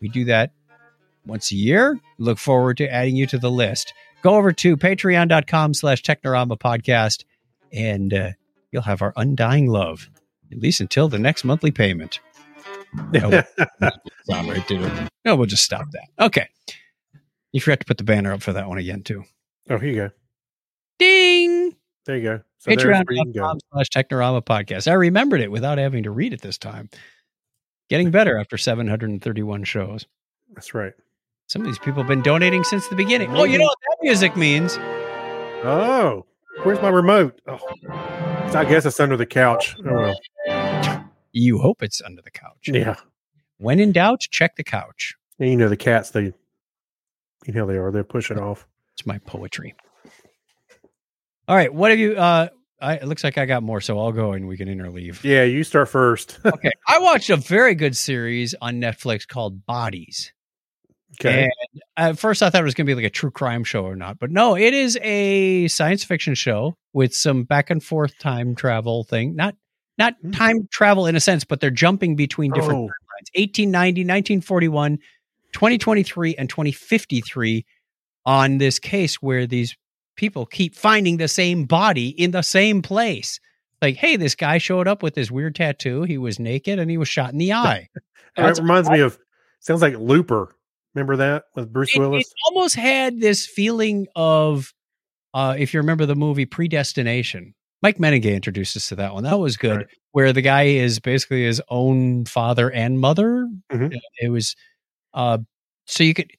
[0.00, 0.52] We do that
[1.26, 1.98] once a year.
[2.18, 3.92] Look forward to adding you to the list.
[4.22, 7.24] Go over to patreon.com slash technorama podcast
[7.72, 8.30] and uh,
[8.72, 10.08] you'll have our undying love,
[10.52, 12.20] at least until the next monthly payment.
[13.12, 13.42] No, we'll
[14.24, 15.08] stop right there.
[15.24, 16.24] No, we'll just stop that.
[16.24, 16.48] Okay.
[17.52, 19.24] You forgot to put the banner up for that one again, too.
[19.68, 20.10] Oh, here you go.
[20.98, 21.45] Ding!
[22.06, 22.40] There you go.
[22.58, 23.40] So there's where you can go.
[23.40, 24.88] Patreon.com slash Technorama podcast.
[24.88, 26.88] I remembered it without having to read it this time.
[27.90, 30.06] Getting better after 731 shows.
[30.54, 30.92] That's right.
[31.48, 33.36] Some of these people have been donating since the beginning.
[33.36, 34.76] Oh, you know what that music means?
[34.78, 36.26] Oh,
[36.62, 37.40] where's my remote?
[37.46, 39.76] Oh, I guess it's under the couch.
[39.84, 40.14] Oh,
[40.46, 41.04] well.
[41.32, 42.66] You hope it's under the couch.
[42.66, 42.96] Yeah.
[43.58, 45.14] When in doubt, check the couch.
[45.38, 46.32] And you know the cats, they,
[47.46, 47.92] you know they are.
[47.92, 48.66] They push it off.
[48.94, 49.74] It's my poetry.
[51.48, 51.72] All right.
[51.72, 52.16] What have you?
[52.16, 52.48] Uh,
[52.80, 55.22] I, it looks like I got more, so I'll go and we can interleave.
[55.24, 56.38] Yeah, you start first.
[56.44, 56.72] okay.
[56.86, 60.32] I watched a very good series on Netflix called Bodies.
[61.18, 61.44] okay.
[61.44, 63.84] And at first, I thought it was going to be like a true crime show
[63.84, 68.18] or not, but no, it is a science fiction show with some back and forth
[68.18, 69.34] time travel thing.
[69.36, 69.54] Not
[69.98, 70.32] not Hmm.
[70.32, 73.38] time travel in a sense, but they're jumping between different Oh, timelines.
[73.38, 74.98] 1890, 1941,
[75.52, 77.64] 2023 and 2053
[78.26, 79.74] on this case where these
[80.16, 83.38] people keep finding the same body in the same place.
[83.82, 86.02] Like, hey, this guy showed up with this weird tattoo.
[86.02, 87.88] He was naked and he was shot in the eye.
[88.36, 89.18] It reminds me of
[89.60, 90.54] sounds like Looper.
[90.94, 92.22] Remember that with Bruce it, Willis?
[92.26, 94.72] it almost had this feeling of
[95.34, 97.52] uh if you remember the movie predestination
[97.82, 99.86] mike menninger introduced us to that one that was good Right.
[100.12, 103.94] where the guy is basically his own father and mother Mhm.
[104.22, 104.56] it was
[105.12, 105.36] uh
[105.86, 106.30] so you could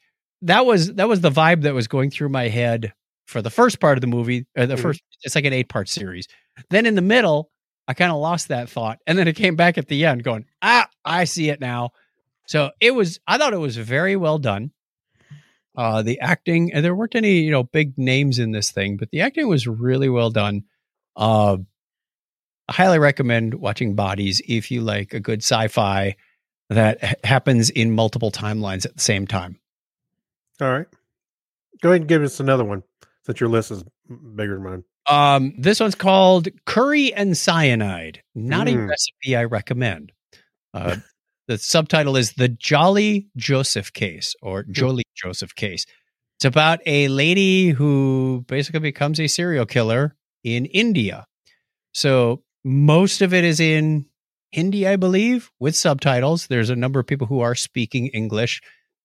[0.42, 2.94] that was that was the vibe that was going through my head
[3.28, 4.80] for the first part of the movie or the Mhm.
[4.82, 6.28] first it's like an eight part series.
[6.72, 7.52] Then in the middle
[7.90, 10.46] i kind of lost that thought and then it came back at the end going
[10.62, 11.92] ah i see it now.
[12.48, 14.72] So it was i thought it was very well done.
[15.76, 19.12] Uh the acting and there weren't any you know big names in this thing but
[19.12, 20.64] the acting was really well done.
[21.16, 21.58] Uh
[22.70, 26.16] i highly recommend watching bodies if you like a good sci-fi
[26.70, 29.58] that ha- happens in multiple timelines at the same time.
[30.60, 30.88] All right.
[31.82, 32.84] Go ahead and give us another one
[33.28, 33.84] since your list is
[34.36, 34.84] bigger than mine.
[35.08, 38.24] um this one's called curry and cyanide.
[38.34, 38.90] Not a Mm.
[38.90, 40.12] recipe i recommend.
[40.74, 40.98] Uh
[41.48, 45.86] the subtitle is the jolly joseph case or jolly joseph case.
[46.38, 51.26] It's about a lady who basically becomes a serial killer in india.
[51.94, 54.06] So most of it is in
[54.52, 56.48] hindi i believe with subtitles.
[56.48, 58.62] There's a number of people who are speaking english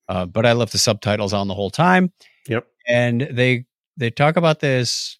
[0.08, 2.12] uh, but i left the subtitles on the whole time.
[2.48, 2.66] Yep.
[2.88, 3.66] and they
[4.02, 5.18] they talk about this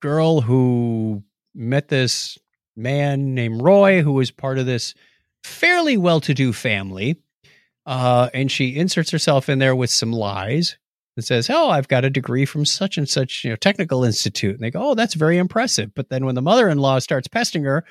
[0.00, 1.22] girl who
[1.54, 2.38] met this
[2.76, 4.94] man named Roy, who was part of this
[5.42, 7.16] fairly well-to-do family,
[7.86, 10.76] uh, and she inserts herself in there with some lies
[11.16, 14.54] and says, "Oh, I've got a degree from such and such, you know, technical institute."
[14.54, 17.84] And they go, "Oh, that's very impressive." But then when the mother-in-law starts pestering her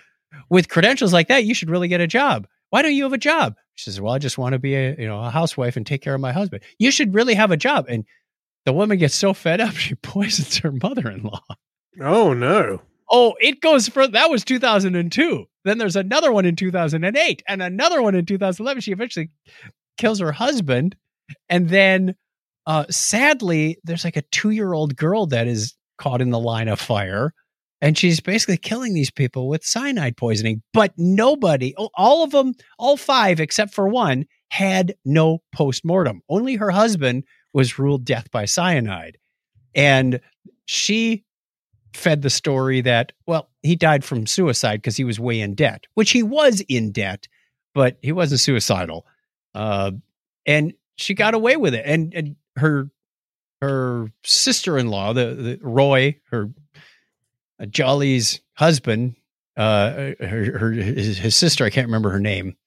[0.50, 2.48] with credentials like that, you should really get a job.
[2.70, 3.56] Why don't you have a job?
[3.76, 6.02] She says, "Well, I just want to be a you know a housewife and take
[6.02, 7.86] care of my husband." You should really have a job.
[7.90, 8.06] And
[8.66, 11.44] the woman gets so fed up, she poisons her mother-in-law.
[12.02, 12.82] Oh no.
[13.10, 15.46] Oh, it goes for that was 2002.
[15.64, 18.82] Then there's another one in 2008 and another one in 2011.
[18.82, 19.30] She eventually
[19.98, 20.96] kills her husband.
[21.48, 22.16] And then
[22.66, 27.34] uh sadly, there's like a 2-year-old girl that is caught in the line of fire
[27.82, 32.98] and she's basically killing these people with cyanide poisoning, but nobody, all of them, all
[32.98, 36.22] five except for one had no post-mortem.
[36.30, 39.18] Only her husband was ruled death by cyanide.
[39.74, 40.20] And
[40.66, 41.24] she
[41.94, 45.86] fed the story that well he died from suicide because he was way in debt
[45.94, 47.26] which he was in debt
[47.74, 49.06] but he wasn't suicidal
[49.54, 49.92] uh,
[50.46, 52.90] and she got away with it and, and her
[53.62, 56.50] her sister-in-law the, the roy her
[57.62, 59.16] uh, jolly's husband
[59.56, 62.58] uh her, her his, his sister i can't remember her name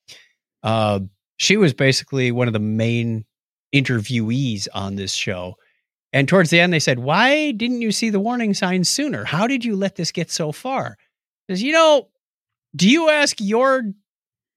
[0.62, 0.98] uh
[1.36, 3.26] she was basically one of the main
[3.74, 5.54] interviewees on this show
[6.12, 9.24] and towards the end, they said, Why didn't you see the warning signs sooner?
[9.24, 10.96] How did you let this get so far?
[11.46, 12.08] Because, you know,
[12.74, 13.82] do you ask your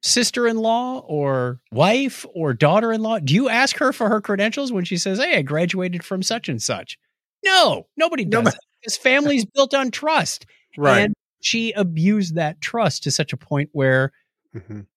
[0.01, 4.21] sister in law or wife or daughter in law, do you ask her for her
[4.21, 6.97] credentials when she says, Hey, I graduated from such and such?
[7.43, 8.39] No, nobody does.
[8.45, 8.57] Nobody-.
[8.83, 10.47] This family's built on trust.
[10.75, 11.01] Right.
[11.01, 14.11] And she abused that trust to such a point where
[14.55, 14.87] Mhm.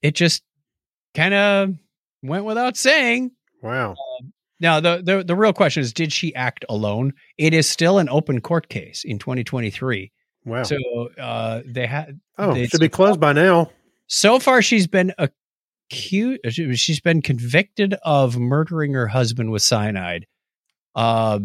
[0.00, 0.44] it just
[1.14, 1.74] kind of
[2.22, 3.32] went without saying.
[3.62, 3.94] Wow.
[4.60, 7.14] Now, the, the the real question is, did she act alone?
[7.38, 10.12] It is still an open court case in 2023.
[10.44, 10.62] Wow.
[10.64, 10.76] So
[11.18, 13.70] uh, they had oh, they- should be closed by now.
[14.06, 15.14] so far she's been
[15.90, 16.40] accused.
[16.78, 20.26] She's been convicted of murdering her husband with cyanide.
[20.94, 21.40] Uh,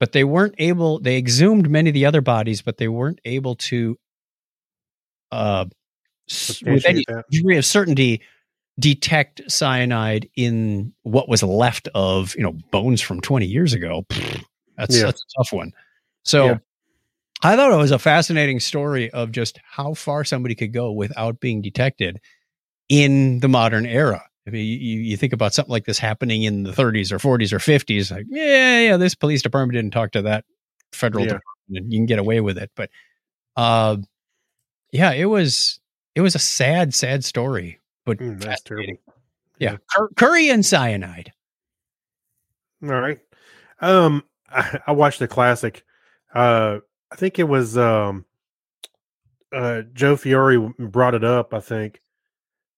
[0.00, 0.98] but they weren't able.
[1.00, 3.98] They exhumed many of the other bodies, but they weren't able to,
[5.30, 5.66] uh,
[6.64, 7.24] with any that.
[7.30, 8.22] degree of certainty,
[8.78, 14.04] detect cyanide in what was left of you know bones from 20 years ago.
[14.10, 14.44] Pfft,
[14.76, 15.04] That's Yeah.
[15.06, 15.72] that's a tough one.
[16.24, 16.44] So.
[16.46, 16.58] Yeah.
[17.44, 21.40] I thought it was a fascinating story of just how far somebody could go without
[21.40, 22.20] being detected
[22.88, 24.22] in the modern era.
[24.46, 27.52] I mean, you, you think about something like this happening in the 30s or 40s
[27.52, 30.44] or 50s, like, yeah, yeah, this police department didn't talk to that
[30.92, 31.30] federal Yeah.
[31.32, 32.70] department and you can get away with it.
[32.76, 32.90] But,
[33.56, 33.96] uh,
[34.92, 35.80] yeah, it was,
[36.14, 38.94] it was a sad, sad story, but Mm, that's terrible.
[39.58, 39.76] Yeah.
[39.94, 41.32] Cur- curry and cyanide.
[42.82, 43.20] All right.
[43.80, 45.84] Um, I, I watched the classic.
[46.34, 46.78] Uh,
[47.10, 48.24] I think it was um,
[49.52, 51.54] uh, Joe Fiore brought it up.
[51.54, 52.00] I think.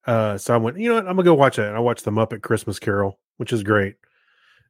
[0.06, 0.78] Uh, so I went.
[0.78, 1.06] You know what?
[1.08, 1.68] I'm gonna go watch that.
[1.68, 3.94] And I watched the Muppet Christmas Carol, which is great.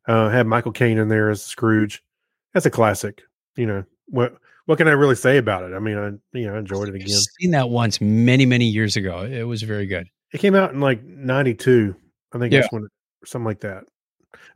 [0.07, 2.03] Uh, had Michael Caine in there as Scrooge.
[2.53, 3.23] That's a classic.
[3.57, 4.37] You know what?
[4.67, 5.75] What can I really say about it?
[5.75, 7.09] I mean, I you know I enjoyed it I've again.
[7.41, 9.23] seen that once many, many years ago.
[9.25, 10.07] It was very good.
[10.35, 11.95] It came out in like '92.
[12.35, 12.61] I think Yeah.
[12.61, 12.89] that's when,
[13.25, 13.85] something like that.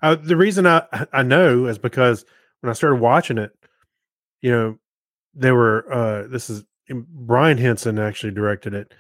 [0.03, 2.25] Uh, the reason I I know is because
[2.61, 3.53] when I started watching it,
[4.43, 4.79] you know,
[5.35, 8.93] there were uh this is Brian Henson actually directed it,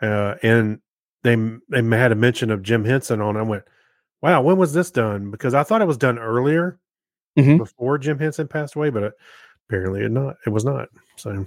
[0.00, 0.80] uh, and
[1.24, 1.34] they
[1.68, 3.36] they had a mention of Jim Henson on.
[3.36, 3.40] it.
[3.40, 3.64] I went,
[4.22, 5.30] wow, when was this done?
[5.32, 6.78] Because I thought it was done earlier
[7.38, 7.58] Mhm.
[7.58, 9.10] before Jim Henson passed away, but uh,
[9.68, 10.36] apparently it not.
[10.46, 10.88] It was not.
[11.16, 11.44] So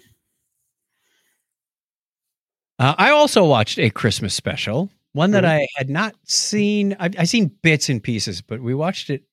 [2.84, 5.47] Uh, I also watched a Christmas special, one that Mhm.
[5.61, 6.95] I had not seen.
[6.99, 9.23] I've, I've seen bits and pieces, but we watched it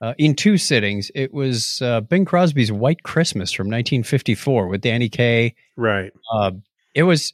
[0.00, 1.10] uh, in two sittings.
[1.14, 5.54] It was uh, Bing Crosby's White Christmas from 1954 with Danny Kaye.
[5.76, 6.52] right, Uh,
[6.94, 7.32] it was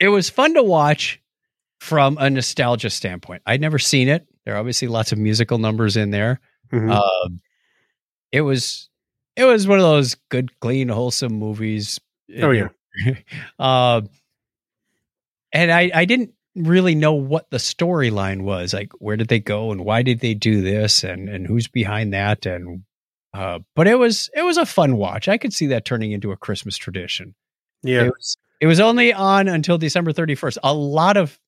[0.00, 1.20] it was fun to watch
[1.80, 3.42] from a nostalgia standpoint.
[3.46, 4.26] I'd never seen it.
[4.44, 6.40] There are obviously lots of musical numbers in there.
[6.72, 6.90] Mhm.
[6.90, 7.40] Um,
[8.32, 8.88] it was
[9.36, 12.00] it was one of those good, clean, wholesome movies.
[12.40, 12.68] Oh, yeah.
[15.52, 18.74] and I I didn't really know what the storyline was.
[18.74, 22.12] Like, where did they go and why did they do this and and who's behind
[22.14, 22.82] that and.
[23.34, 25.26] Uh, but it was it was a fun watch.
[25.26, 27.34] I could see that turning into a Christmas tradition.
[27.82, 30.58] yeah, It was it was only on until December 31st.
[30.62, 31.38] A lot of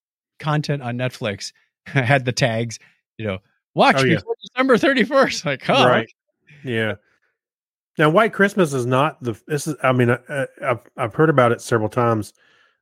[0.40, 1.52] content on Netflix
[1.86, 2.78] had the tags,
[3.18, 3.36] you know,
[3.74, 4.14] watch Oh, yeah.
[4.14, 5.44] before December 31st.
[5.44, 6.10] Like, oh, right,
[6.64, 6.94] yeah.
[7.98, 9.38] Now, White Christmas is not the.
[9.46, 9.76] This is.
[9.82, 12.32] I mean, uh, I've I've heard about it several times.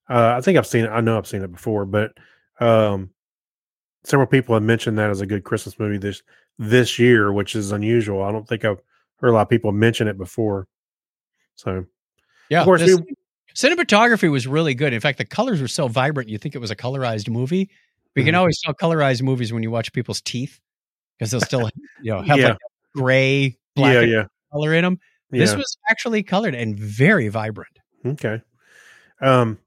[0.08, 0.88] Uh, I think I've seen it.
[0.88, 2.12] I know I've seen it before, but
[2.60, 3.10] um,
[4.04, 6.22] several people have mentioned that as a good Christmas movie this
[6.58, 8.22] this year, which is unusual.
[8.22, 8.80] I don't think I've
[9.16, 10.66] heard a lot of people mention it before.
[11.54, 11.84] So
[12.50, 12.60] yeah.
[12.60, 13.14] Of course, the we-
[13.54, 14.92] cinematography was really good.
[14.92, 17.70] In fact, the colors were so vibrant, you think it was a colorized movie.
[18.14, 20.60] But you can always tell colorized movies when you watch people's teeth
[21.18, 21.70] because they'll still,
[22.02, 22.48] you know, have Yeah.
[22.48, 25.00] like a gray, black yeah, yeah, color in them.
[25.30, 27.78] This was actually colored and very vibrant.
[28.04, 28.42] Okay.
[29.22, 29.58] Um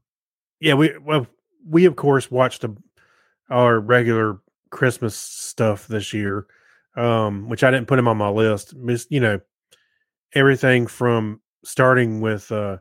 [0.59, 1.27] yeah, we well
[1.67, 2.75] we of course watched the,
[3.49, 4.39] our regular
[4.69, 6.47] Christmas stuff this year.
[6.95, 8.75] Um which I didn't put them on my list.
[8.75, 9.39] Mis- You know,
[10.33, 12.77] everything from starting with uh,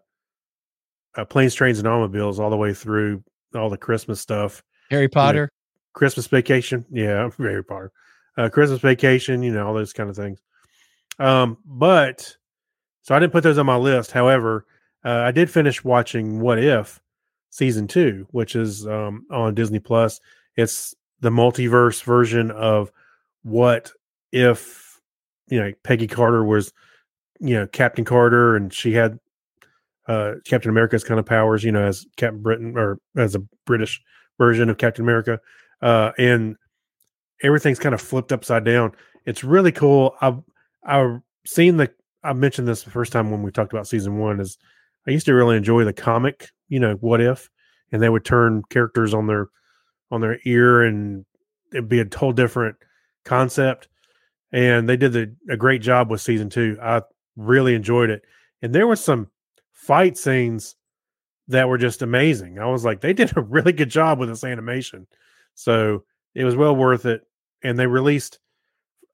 [1.16, 3.22] uh planes, trains and automobiles all the way through
[3.54, 4.62] all the Christmas stuff.
[4.90, 5.50] Harry Potter.
[5.94, 6.84] Christmas vacation.
[6.90, 7.92] Yeah, Harry Potter.
[8.36, 10.42] Uh, Christmas vacation, you know, all those kind of things.
[11.20, 12.36] Um, but
[13.02, 14.10] so I didn't put those on my list.
[14.10, 14.66] However,
[15.04, 17.00] uh, I did finish watching What If
[17.54, 20.20] season two, which is um, on Disney Plus.
[20.56, 22.90] It's the multiverse version of
[23.44, 23.92] what
[24.32, 25.00] if
[25.48, 26.72] you know Peggy Carter was
[27.38, 29.20] you know Captain Carter and she had
[30.08, 34.02] uh Captain America's kind of powers, you know, as Captain Britain or as a British
[34.36, 35.38] version of Captain America.
[35.80, 36.56] Uh and
[37.44, 38.90] everything's kind of flipped upside down.
[39.26, 40.16] It's really cool.
[40.20, 40.42] I've
[40.84, 41.88] I've seen the
[42.24, 44.58] I mentioned this the first time when we talked about season one is
[45.06, 47.50] I used to really enjoy the comic, you know, what if,
[47.92, 49.48] and they would turn characters on their
[50.10, 51.24] on their ear and
[51.72, 52.76] it'd be a whole different
[53.24, 53.88] concept.
[54.52, 56.78] And they did the, a great job with season two.
[56.80, 57.02] I
[57.36, 58.22] really enjoyed it.
[58.62, 59.28] And there was some
[59.72, 60.76] fight scenes
[61.48, 62.58] that were just amazing.
[62.58, 65.06] I was like, they did a really good job with this animation.
[65.54, 67.22] So it was well worth it.
[67.62, 68.38] And they released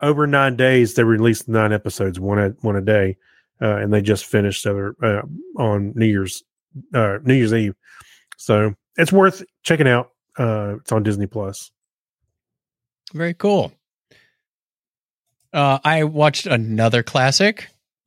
[0.01, 0.95] over nine days.
[0.95, 3.16] They released nine episodes, one a one a day,
[3.62, 5.22] uh, and they just finished other uh,
[5.56, 6.42] on New Year's
[6.94, 7.74] uh, New Year's Eve.
[8.36, 10.11] So it's worth checking out.
[10.38, 11.70] Uh, it's on Disney Plus.
[13.12, 13.72] Very cool.
[15.52, 17.66] Uh, I watched another classic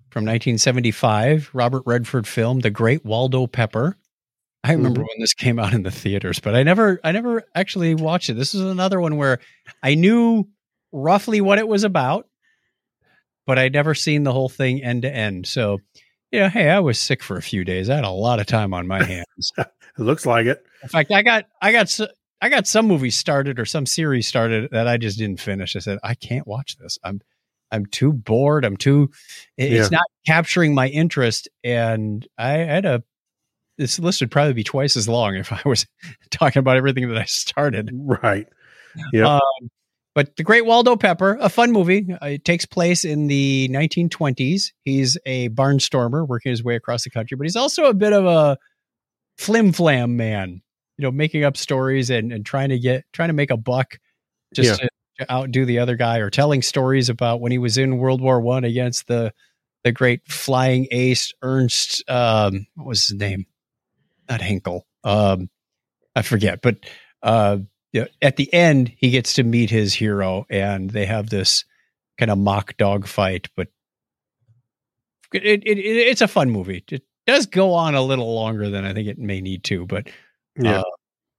[0.09, 3.97] from 1975, Robert Redford film, The Great Waldo Pepper.
[4.63, 5.07] I remember Mhm.
[5.09, 8.35] when this came out in the theaters, but I never, I never actually watched it.
[8.35, 9.39] This is another one where
[9.81, 10.47] I knew
[10.93, 12.29] roughly what it was about,
[13.45, 15.45] but I'd never seen the whole thing end to end.
[15.47, 15.79] So,
[16.31, 17.89] yeah, hey, I was sick for a few days.
[17.89, 19.51] I had a lot of time on my hands.
[19.57, 19.67] It
[19.97, 20.65] looks like it.
[20.81, 21.99] In fact, I got I got
[22.41, 25.75] I got some movies started or some series started that I just didn't finish.
[25.75, 26.97] I said I can't watch this.
[27.03, 27.21] I'm
[27.71, 28.65] I'm too bored.
[28.65, 29.09] I'm too.
[29.57, 33.03] it- It's not capturing my interest, and I had a.
[33.79, 35.87] This list would probably be twice as long if I was
[36.31, 37.89] talking about everything that I started.
[37.93, 38.47] Right.
[39.11, 39.35] Yeah.
[39.37, 39.69] Um,
[40.16, 42.05] but The Great Waldo Pepper, a fun movie.
[42.22, 44.72] Uh, it takes place in the 1920s.
[44.84, 48.26] He's a barnstormer working his way across the country, but he's also a bit of
[48.26, 48.57] a
[49.38, 50.61] flim flam man,
[50.97, 53.97] you know, making up stories and, and trying to get, trying to make a buck
[54.53, 54.89] just to,
[55.20, 58.39] to outdo the other guy or telling stories about when he was in World War
[58.39, 59.34] One against the,
[59.84, 63.47] the great flying ace, Ernst, um, what was his name?
[64.30, 64.86] Not Henkel.
[65.03, 65.49] Um,
[66.16, 66.78] I forget, but,
[67.24, 67.57] uh,
[67.93, 71.63] yeah, at the end he gets to meet his hero and they have this
[72.19, 73.69] kind of mock dog fight but
[75.33, 78.85] it, it, it it's a fun movie it does go on a little longer than
[78.85, 80.07] i think it may need to but
[80.57, 80.79] Yeah.
[80.79, 80.83] uh,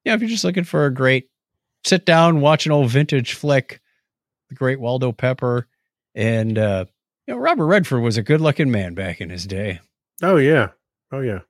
[0.05, 1.29] yeah if you're just looking for a great
[1.85, 3.81] sit down watch an old vintage flick
[4.51, 5.67] the great Waldo Pepper,
[6.15, 6.85] and uh,
[7.27, 9.81] you know Robert Redford was a good looking man back in his day.
[10.23, 10.69] Oh yeah.
[11.11, 11.41] Oh yeah.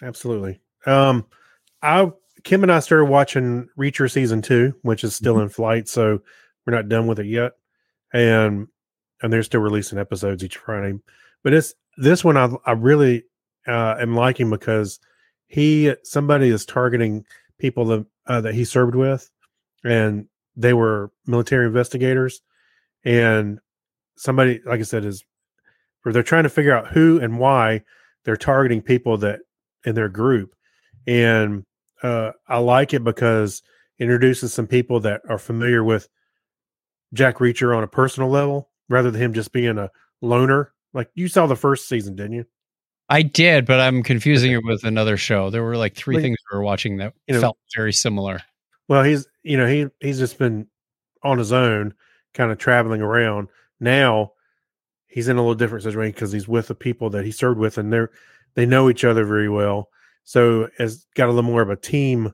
[0.00, 0.60] Absolutely.
[0.86, 1.26] Um
[1.82, 2.10] I
[2.44, 6.20] Kim and I started watching Reacher season two, which is still in flight, so
[6.66, 7.52] we're not done with it yet.
[8.12, 8.68] And
[9.22, 10.98] and they're still releasing episodes each Friday.
[11.44, 13.24] But it's this one I I really
[13.66, 14.98] uh am liking because
[15.46, 17.24] he somebody is targeting
[17.58, 19.30] people that uh, that he served with
[19.84, 20.26] and
[20.56, 22.40] they were military investigators
[23.04, 23.58] and
[24.16, 25.24] somebody like I said is
[26.04, 27.82] or they're trying to figure out who and why
[28.24, 29.40] they're targeting people that
[29.84, 30.54] in their group
[31.06, 31.64] and
[32.02, 33.62] uh, i like it because
[33.98, 36.08] it introduces some people that are familiar with
[37.14, 39.90] jack reacher on a personal level rather than him just being a
[40.20, 40.72] loner.
[40.94, 42.44] Like you saw the first season didn't you?
[43.08, 45.50] I did, but I'm confusing it with another show.
[45.50, 48.40] There were like three Well, things we were watching that you know- felt very similar.
[48.88, 50.66] well he's you know he he's just been
[51.22, 51.94] on his own
[52.34, 53.48] kind of traveling around.
[53.80, 54.32] Now
[55.06, 57.76] he's in a little different situation because he's with the people that he served with
[57.78, 58.10] and they're
[58.54, 59.88] they know each other very well
[60.24, 62.32] so it's got a little more of a team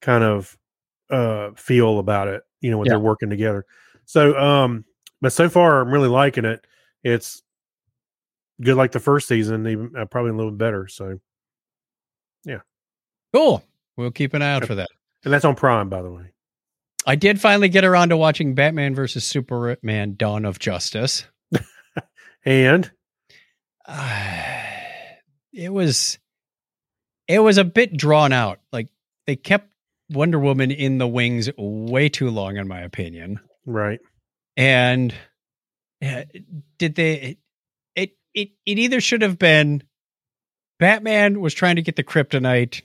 [0.00, 0.56] kind of
[1.10, 2.92] uh feel about it you know when Yeah.
[2.92, 3.64] they're working together
[4.04, 4.84] so um
[5.20, 6.64] but so far i'm really liking it
[7.02, 7.42] it's
[8.60, 11.18] good like the first season even uh, probably a little bit better so
[12.44, 12.60] yeah,
[13.34, 13.62] Cool.
[13.96, 14.88] We'll keep an eye out for that.
[15.24, 16.32] and that's on prime by the way
[17.06, 21.24] I did finally get around to watching Batman versus Superman: Dawn of Justice.
[22.44, 22.90] and
[25.52, 26.18] it was
[27.28, 28.60] it was a bit drawn out.
[28.72, 28.88] Like
[29.26, 29.68] they kept
[30.10, 33.40] Wonder Woman in the wings way too long, in my opinion.
[33.66, 34.00] right
[34.56, 35.14] And
[36.04, 36.24] uh,
[36.78, 37.38] did they?
[37.94, 39.82] It it it either should have been
[40.78, 42.82] Batman was trying to get the kryptonite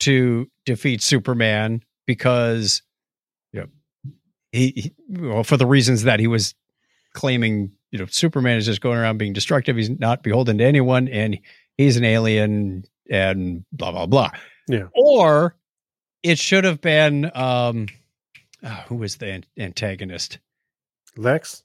[0.00, 2.82] to defeat Superman because
[3.52, 3.66] you know
[4.52, 6.54] he, he well for the reasons that he was
[7.14, 9.76] claiming you know Superman is just going around being destructive.
[9.76, 11.38] He's not beholden to anyone, and
[11.76, 14.30] he's an alien, and blah blah blah.
[14.68, 14.88] Yeah.
[14.94, 15.56] Or
[16.22, 17.86] it should have been um,
[18.62, 20.38] ah, who was the an- antagonist?
[21.16, 21.62] lex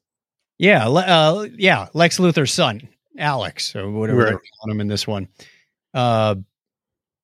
[0.57, 2.87] Yeah, uh, yeah, Lex Luthor's son,
[3.17, 5.27] Alex, or whatever they're calling him in this one.
[5.93, 6.35] Uh,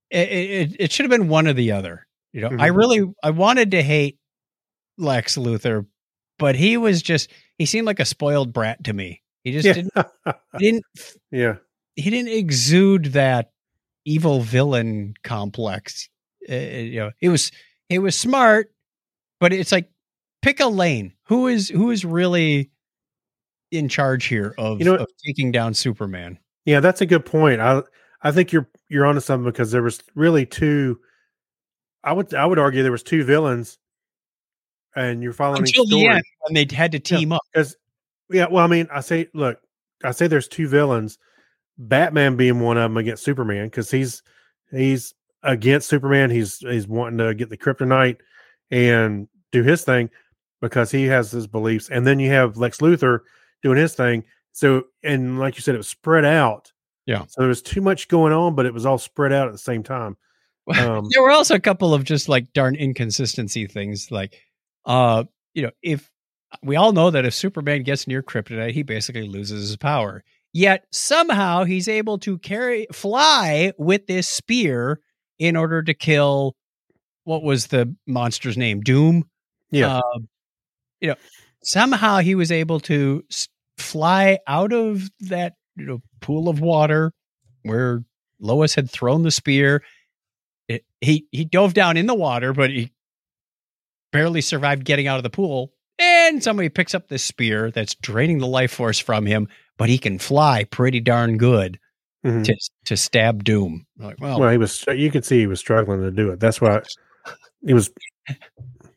[0.09, 2.07] it, it it should have been one or the other.
[2.31, 2.77] You know, I Mhm.
[2.77, 4.17] really I wanted to hate
[4.97, 5.85] Lex Luthor,
[6.39, 9.21] but he was just he seemed like a spoiled brat to me.
[9.43, 9.93] He just yeah didn't
[10.57, 10.83] didn't
[11.31, 11.55] yeah
[11.95, 13.51] he didn't exude that
[14.05, 16.09] evil villain complex.
[16.49, 17.51] Uh, you know, he was
[17.89, 18.71] it was smart,
[19.39, 19.89] but it's like
[20.41, 21.13] pick a lane.
[21.27, 22.71] Who is who is really
[23.71, 26.39] in charge here of, You know of taking down Superman?
[26.65, 27.61] Yeah, that's a good point.
[27.61, 27.81] I
[28.21, 30.99] I think you're you're onto something because there was really two.
[32.03, 33.77] I would I would argue there was two villains,
[34.95, 37.41] and you're following Until the end, when they had to team up.
[37.51, 37.75] Because
[38.31, 39.59] yeah, well, I mean, I say look,
[40.03, 41.17] I say there's two villains,
[41.77, 44.23] Batman being one of them against Superman because he's
[44.71, 45.13] he's
[45.43, 46.29] against Superman.
[46.29, 48.17] He's he's wanting to get the kryptonite
[48.71, 50.09] and do his thing
[50.61, 53.19] because he has his beliefs, and then you have Lex Luthor
[53.61, 54.23] doing his thing.
[54.51, 56.71] So and like you said, it was spread out.
[57.05, 57.25] Yeah.
[57.27, 59.57] So there was too much going on, but it was all spread out at the
[59.57, 60.17] same time.
[60.67, 64.41] Um, there were also a couple of just like darn inconsistency things like
[64.85, 65.23] uh
[65.53, 66.09] you know if
[66.63, 70.23] we all know that if superman gets near kryptonite he basically loses his power
[70.55, 74.99] yet somehow he's able to carry fly with this spear
[75.37, 76.55] in order to kill
[77.25, 79.23] what was the monster's name doom
[79.71, 79.97] Yeah.
[79.97, 80.27] Um,
[81.01, 81.15] you know
[81.63, 83.23] somehow he was able to
[83.77, 87.11] fly out of that you know pool of water
[87.63, 88.03] where
[88.39, 89.81] lois had thrown the spear
[90.67, 92.91] it, he he dove down in the water, but he
[94.11, 95.73] barely survived getting out of the pool.
[95.97, 99.47] And somebody picks up this spear that's draining the life force from him,
[99.77, 101.79] but he can fly pretty darn good
[102.25, 102.43] mhm.
[102.43, 102.55] to
[102.85, 103.85] to stab Doom.
[103.97, 104.85] Like, well, Well, he was.
[104.87, 106.39] You could see he was struggling to do it.
[106.39, 106.81] That's why
[107.65, 107.91] he was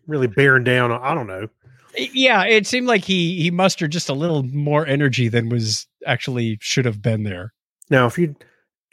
[0.07, 0.93] really bearing down.
[0.93, 1.49] I don't know.
[1.97, 6.59] yeah, it seemed like he he mustered just a little more energy than was actually
[6.61, 7.53] should have been there.
[7.91, 8.37] Now, if you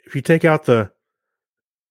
[0.04, 0.90] if you take out the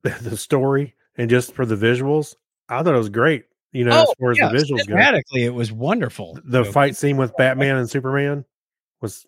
[0.04, 2.36] the story and just for the visuals,
[2.70, 3.46] I thought it was great.
[3.72, 6.40] You know, as far as Oh, yeah, the visuals go, it was wonderful.
[6.46, 8.46] the You know, fight scene with Batman and Superman
[9.02, 9.26] was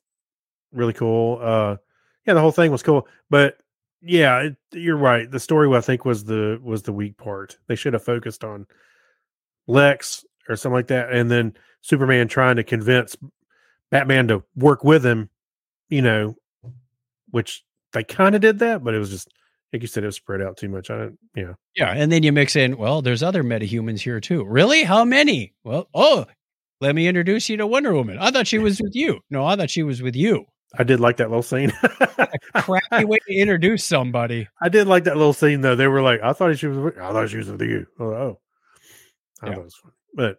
[0.72, 1.40] really cool.
[1.42, 1.78] Uh,
[2.26, 3.08] yeah, the whole thing was cool.
[3.30, 3.58] But
[4.02, 5.30] yeah, it, you're right.
[5.30, 7.58] The story, I think, was the was the weak part.
[7.68, 8.68] They should have focused on
[9.68, 13.16] Lex or something like that, and then Superman trying to convince
[13.92, 15.30] Batman to work with him.
[15.90, 16.36] You know,
[17.32, 17.64] which
[17.94, 19.30] they kind of did that, but it was just
[19.74, 20.90] like you said, it was spread out too much.
[20.90, 21.20] I don't.
[21.36, 24.44] Yeah, Yeah, and then you mix in, well, there's other metahumans here too.
[24.44, 24.84] Really?
[24.84, 25.54] How many?
[25.64, 26.26] Well, oh,
[26.80, 28.18] let me introduce you to Wonder Woman.
[28.20, 29.20] I thought she was with you.
[29.30, 30.46] No, I thought she was with you.
[30.78, 31.72] I did like that little scene.
[32.54, 34.48] a Crappy way to introduce somebody.
[34.62, 35.76] I did like that little scene though.
[35.76, 36.78] They were like, "I thought she was.
[36.78, 38.40] With, I thought she was with you." Oh, oh.
[39.42, 39.54] I Yeah.
[39.54, 39.92] thought it was fun.
[40.14, 40.38] but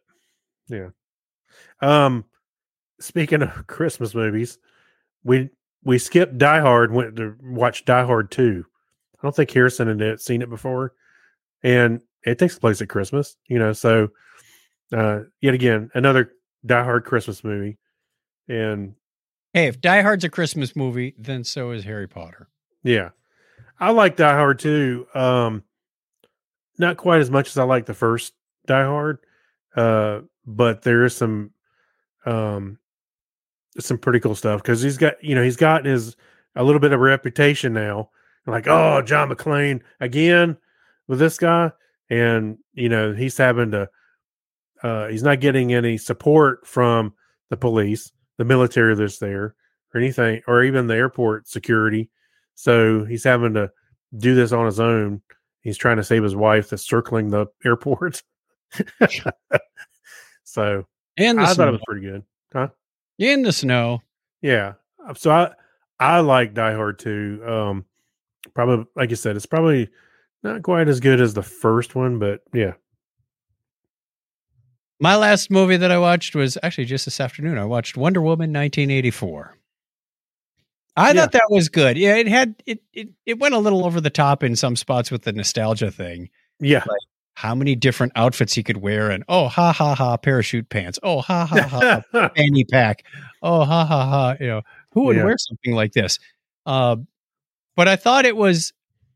[0.69, 0.89] yeah.
[1.81, 2.25] Um,
[3.01, 4.59] speaking of Christmas movies,
[5.25, 5.49] we
[5.83, 6.93] we skipped Die Hard.
[6.93, 8.65] Went to watch Die Hard two.
[9.19, 10.93] I don't think Harrison had seen it before,
[11.63, 13.37] and it takes place at Christmas.
[13.49, 14.09] You know, so
[14.93, 16.33] uh, yet again another
[16.67, 17.79] Die Hard Christmas movie,
[18.49, 18.95] and
[19.55, 22.49] Hey, if Die Hard's a Christmas movie, then so is Harry Potter.
[22.83, 23.11] Yeah.
[23.81, 25.07] I like Die Hard too.
[25.15, 25.63] Um
[26.79, 28.35] not quite as much as I like the first
[28.67, 29.19] Die Hard.
[29.75, 31.51] Uh but there is some
[32.27, 32.79] um
[33.79, 36.17] some pretty cool stuff because he's got you know, he's got his
[36.55, 38.11] a little bit of a reputation now.
[38.47, 40.57] Like, oh, John McClane again
[41.07, 41.71] with this guy.
[42.11, 43.89] And, you know, he's having to
[44.83, 47.15] uh he's not getting any support from
[47.51, 49.55] the police, the military that's there,
[49.95, 52.09] or anything, or even the airport security.
[52.55, 53.71] So he's having to
[54.17, 55.21] do this on his own.
[55.61, 58.23] He's trying to save his wife that's circling the airport.
[60.45, 60.87] so
[61.37, 62.23] the I thought it was pretty good.
[63.19, 64.01] In the snow.
[64.43, 64.75] Yeah.
[65.07, 65.53] Uh, So I
[65.99, 67.43] I like Die Hard too.
[67.47, 67.85] Um
[68.55, 69.89] probably like you said, it's probably
[70.45, 72.75] not quite as good as the first one, but yeah.
[75.01, 77.57] My last movie that I watched was actually just this afternoon.
[77.59, 79.57] I watched Wonder Woman 1984.
[80.97, 81.21] I Yeah.
[81.21, 81.97] thought that was good.
[81.97, 85.11] Yeah, it had it, it it went a little over the top in some spots
[85.11, 86.31] with the nostalgia thing.
[86.59, 86.85] Yeah.
[87.35, 90.99] How many different outfits he could wear and oh ha ha ha parachute pants.
[91.05, 93.05] Oh ha ha ha fanny pack.
[93.43, 95.25] Oh ha ha ha, you know, who would Yeah.
[95.25, 96.19] wear something like this?
[96.67, 96.97] Uh,
[97.77, 98.73] but I thought it was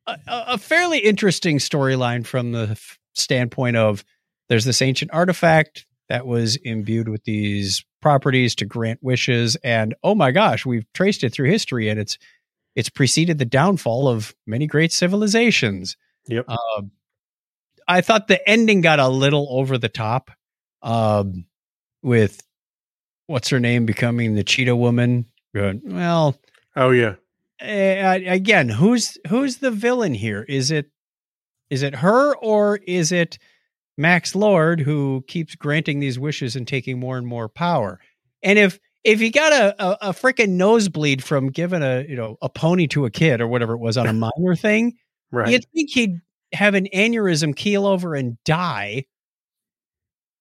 [0.06, 4.04] a, a a fairly interesting storyline from the f- standpoint of
[4.52, 10.14] there's this ancient artifact that was imbued with these properties to grant wishes and oh
[10.14, 12.18] my gosh we've traced it through history and it's
[12.76, 15.96] it's preceded the downfall of many great civilizations
[16.28, 16.50] Yep.
[16.50, 16.90] um,
[17.88, 20.30] i thought the ending got a little over the top
[20.82, 21.46] um,
[22.02, 22.42] with
[23.28, 25.24] what's her name becoming the cheetah woman
[25.54, 26.36] Going, well
[26.76, 27.14] oh yeah.
[27.62, 30.44] uh, again, who's who's the villain here?
[30.48, 30.90] Is it
[31.70, 33.38] is it her or is it
[33.98, 38.00] Max Lord who keeps granting these wishes and taking more and more power?
[38.42, 42.36] And if if he got a a, a freaking nosebleed from giving a you know
[42.42, 44.94] a pony to a kid or whatever it was on a minor thing,
[45.30, 45.50] Right.
[45.50, 46.20] you'd think he'd
[46.52, 49.04] have an aneurysm, keel over, and die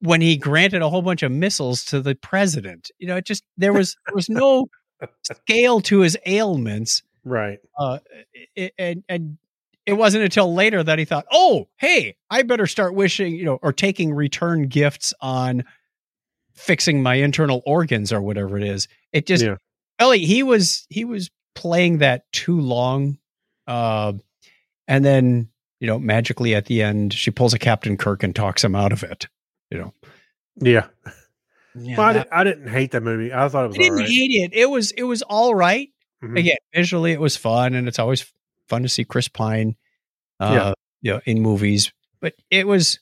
[0.01, 2.89] when he granted a whole bunch of missiles to the president.
[2.99, 4.67] You know, it just there was there was no
[5.23, 7.59] scale to his ailments right.
[7.77, 7.99] uh
[8.77, 9.37] and and
[9.85, 13.59] it wasn't until later that he thought oh hey i better start wishing you know
[13.61, 15.63] or taking return gifts on
[16.53, 19.55] fixing my internal organs or whatever it is it just Yeah.
[19.99, 23.17] Ellie, he was he was playing that too long
[23.67, 24.13] uh,
[24.87, 28.63] and then you know magically at the end she pulls a captain kirk and talks
[28.63, 29.27] him out of it
[29.69, 29.93] you know
[30.57, 30.87] Yeah.
[31.75, 33.33] yeah, Well, I, that- didn't, I didn't hate that movie.
[33.33, 34.09] I thought it was I didn't all right.
[34.09, 35.89] hate it it was it was all right
[36.23, 36.37] Mhm.
[36.37, 38.31] again visually it was fun and it's always
[38.71, 39.75] fun to see chris pine
[40.39, 40.73] uh Yeah.
[41.01, 41.91] you know in movies
[42.21, 42.99] but it was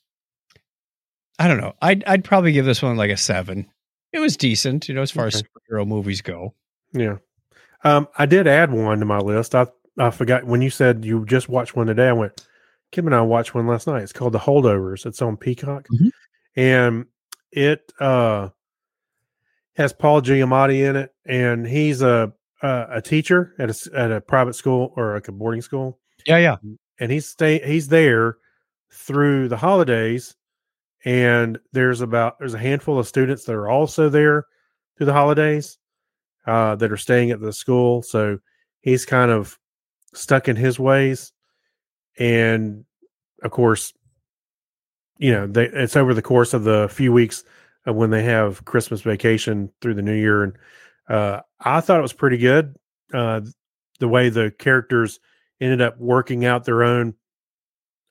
[1.37, 3.69] i don't know i'd i'd probably give this one like a seven
[4.11, 5.47] it was decent you know as far as Okay.
[5.71, 6.53] superhero movies go
[6.93, 7.17] Yeah.
[7.83, 9.55] Um, I did add one to my list.
[9.55, 9.67] I
[9.97, 12.09] I forgot when you said you just watched one today.
[12.09, 12.45] I went,
[12.91, 14.01] Kim and I watched one last night.
[14.03, 15.05] It's called The Holdovers.
[15.05, 16.09] It's on Peacock, Mhm.
[16.57, 17.05] and
[17.53, 18.49] it uh
[19.75, 24.21] has Paul Giamatti in it, and he's a a, a teacher at a at a
[24.21, 26.57] private school or like a boarding school, yeah yeah.
[26.99, 28.37] And he's stay he's there
[28.91, 30.35] through the holidays
[31.05, 34.45] and there's about there's a handful of students that are also there
[34.97, 35.77] through the holidays
[36.45, 38.01] uh, that are staying at the school.
[38.01, 38.39] So
[38.81, 39.57] he's kind of
[40.13, 41.31] stuck in his ways
[42.17, 42.83] and
[43.43, 43.93] of course
[45.17, 47.43] you know they it's over the course of the few weeks
[47.85, 50.53] of when they have christmas vacation through the new year and
[51.09, 52.75] uh, i thought it was pretty good
[53.13, 53.41] uh,
[53.99, 55.19] the way the characters
[55.59, 57.13] ended up working out their own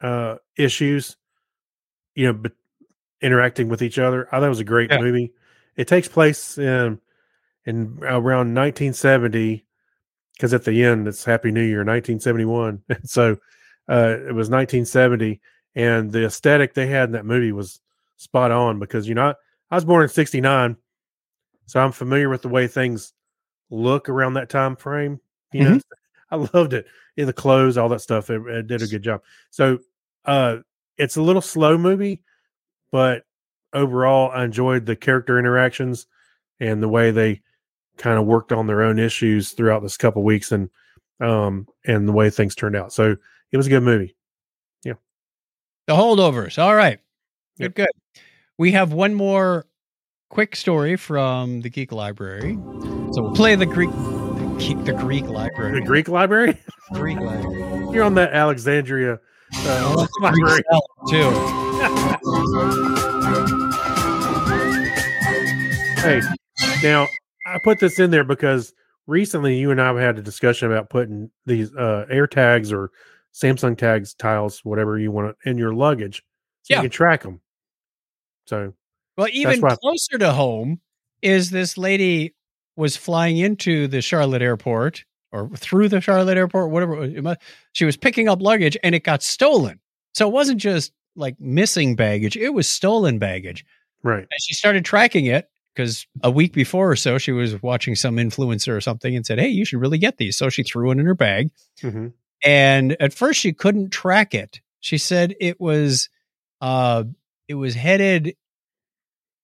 [0.01, 1.17] uh issues
[2.15, 2.53] you know but
[3.21, 4.29] interacting with each other.
[4.29, 5.01] I thought it was a great Yeah.
[5.01, 5.33] movie.
[5.77, 7.01] It takes place in
[7.65, 9.65] in around 1970
[10.35, 13.33] because at the end it's happy new year 1971 and so
[13.89, 15.41] uh it was 1970
[15.75, 17.81] and the aesthetic they had in that movie was
[18.17, 19.35] spot on because you know I,
[19.71, 20.77] I was born in 69
[21.69, 23.13] so i'm familiar with the way things
[23.71, 25.21] look around that time frame
[25.53, 25.81] you know
[26.31, 29.23] i loved it in the clothes all that stuff it, it did a good job
[29.51, 29.79] so
[30.25, 30.57] uh
[30.97, 32.21] it's a little slow movie
[32.91, 33.25] but
[33.73, 36.07] overall, I enjoyed the character interactions
[36.61, 37.43] and the way they
[37.97, 40.71] kind of worked on their own issues throughout this couple weeks and
[41.21, 42.93] um and the way things turned out.
[42.93, 43.17] So
[43.51, 44.17] it was a good movie.
[44.85, 44.95] Yeah.
[45.87, 46.63] The holdovers.
[46.63, 47.01] All right.
[47.59, 47.75] Yep.
[47.75, 48.23] Good, good.
[48.57, 49.67] We have one more
[50.29, 52.55] quick story from the Geek Library.
[53.13, 55.81] So we'll play the Greek the, Geek, the Greek Library.
[55.81, 56.59] The Greek library?
[56.93, 57.93] Greek Library.
[57.93, 59.19] You're on that Alexandria
[59.57, 60.63] uh, library.
[60.63, 61.31] Greek salad, too.
[66.01, 66.21] Hey,
[66.83, 67.07] now
[67.47, 68.73] I put this in there because
[69.07, 72.91] recently you and I have had a discussion about putting these uh, air tags or
[73.35, 76.23] Samsung tags, tiles, whatever you want in your luggage,
[76.63, 76.79] so Yeah.
[76.79, 77.41] you can track them.
[78.47, 78.73] So
[79.19, 80.81] Well, even closer to home
[81.21, 82.35] is this lady
[82.77, 87.37] was flying into the Charlotte airport or through the Charlotte airport, whatever.
[87.73, 89.81] She was picking up luggage and it got stolen.
[90.15, 93.65] So it wasn't just like missing baggage, it was stolen baggage.
[94.05, 97.97] right, And she started tracking it because a week before or so, she was watching
[97.97, 100.37] some influencer or something and said, Hey, you should really get these.
[100.37, 101.51] So she threw it in her bag.
[101.81, 102.09] hmm
[102.45, 104.61] And at first she couldn't track it.
[104.79, 106.09] She said it was
[106.61, 107.03] uh
[107.49, 108.37] it was headed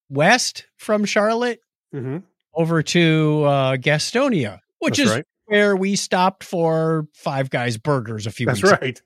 [0.08, 1.60] west from Charlotte
[1.92, 2.18] hmm
[2.54, 5.24] over to uh Gastonia, which That's is right.
[5.46, 8.78] where we stopped for Five Guys Burgers a few That's weeks ago.
[8.80, 9.02] right.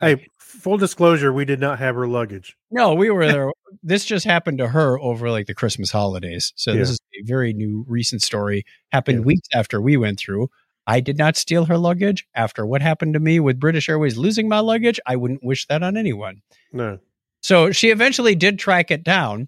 [0.00, 2.56] Hey, full disclosure, we did not have her luggage.
[2.72, 3.50] No, we were there.
[3.84, 6.52] this just happened to her over like the Christmas holidays.
[6.56, 8.64] So this is a very new recent story.
[8.90, 9.24] Happened Yeah.
[9.26, 10.48] weeks after we went through.
[10.84, 12.26] I did not steal her luggage.
[12.34, 15.84] After what happened to me with British Airways losing my luggage, I wouldn't wish that
[15.84, 16.42] on anyone.
[16.72, 16.98] No.
[17.40, 19.46] So she eventually did track it down,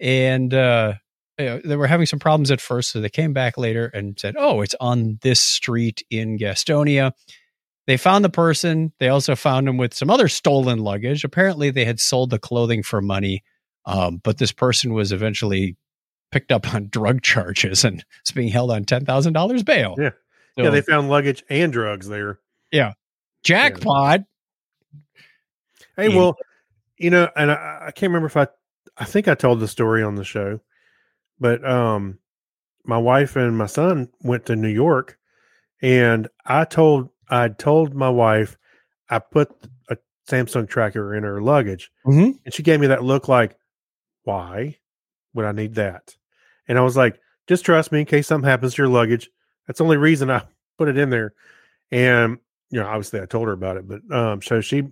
[0.00, 0.94] and uh,
[1.38, 2.90] you know, they were having some problems at first.
[2.90, 7.12] So they came back later and said, "Oh, it's on this street in Gastonia."
[7.86, 8.92] They found the person.
[8.98, 11.22] They also found him with some other stolen luggage.
[11.24, 13.44] Apparently, they had sold the clothing for money,
[13.84, 15.76] um, but this person was eventually
[16.32, 19.94] picked up on drug charges and is being held on ten thousand dollars bail.
[19.98, 20.10] Yeah.
[20.58, 22.40] So, Yeah, they found luggage and drugs there.
[22.72, 22.94] Yeah,
[23.44, 24.22] jackpot.
[25.96, 26.16] Hey, Yeah.
[26.16, 26.36] well,
[26.98, 28.48] you know, and I, I can't remember if I,
[28.98, 30.60] I think I told the story on the show,
[31.38, 32.18] but um,
[32.84, 35.18] my wife and my son went to New York,
[35.82, 38.56] and I told I told my wife
[39.10, 39.50] I put
[39.90, 39.96] a
[40.28, 42.38] Samsung tracker in her luggage, Mhm.
[42.44, 43.56] and she gave me that look like,
[44.24, 44.78] why
[45.34, 46.16] would I need that?
[46.68, 49.28] And I was like, just trust me in case something happens to your luggage.
[49.66, 50.42] That's the only reason I
[50.78, 51.34] put it in there.
[51.90, 52.38] And
[52.70, 54.84] you know, obviously I told her about it, but um, so she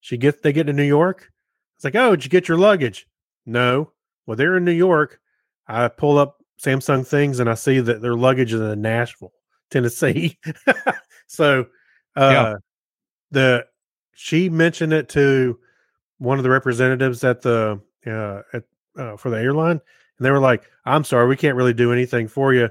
[0.00, 1.32] she gets they get to New York.
[1.76, 3.06] It's like, oh, did you get your luggage?
[3.46, 3.92] No.
[4.26, 5.20] Well, they're in New York.
[5.68, 9.32] I pull up Samsung things and I see that their luggage is in Nashville,
[9.70, 10.38] Tennessee.
[11.26, 11.66] so
[12.16, 12.54] uh Yeah.
[13.30, 13.66] the
[14.14, 15.58] she mentioned it to
[16.18, 18.64] one of the representatives at the uh at
[18.96, 19.72] uh, for the airline
[20.18, 22.70] and they were like i'm sorry we can't really do anything for you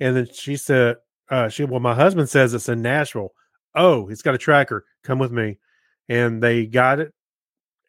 [0.00, 0.96] and then she said
[1.28, 3.32] uh she well my husband says it's in nashville
[3.74, 5.58] oh he's got a tracker come with me
[6.08, 7.12] and they got it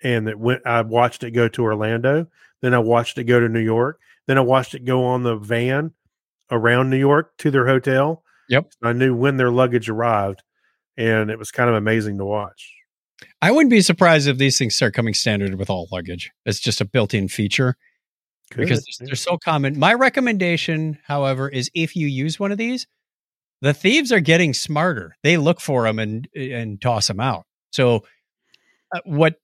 [0.04, 2.28] and that went i watched it go to orlando
[2.62, 5.36] then i watched it go to new york then i watched it go on the
[5.36, 5.92] van
[6.52, 8.72] around new york to their hotel Yep.
[8.84, 10.44] i knew when their luggage arrived
[10.98, 12.74] and it was kind of amazing to watch
[13.42, 16.32] I wouldn't be surprised if these things start coming standard with all luggage.
[16.46, 17.76] It's just a built-in feature
[18.56, 19.78] because they're, they're so common.
[19.78, 22.88] My recommendation, however, is if you use one of these,
[23.62, 25.16] the thieves are getting smarter.
[25.24, 27.46] They look for them and and toss them out.
[27.72, 28.04] So,
[28.96, 29.36] uh, what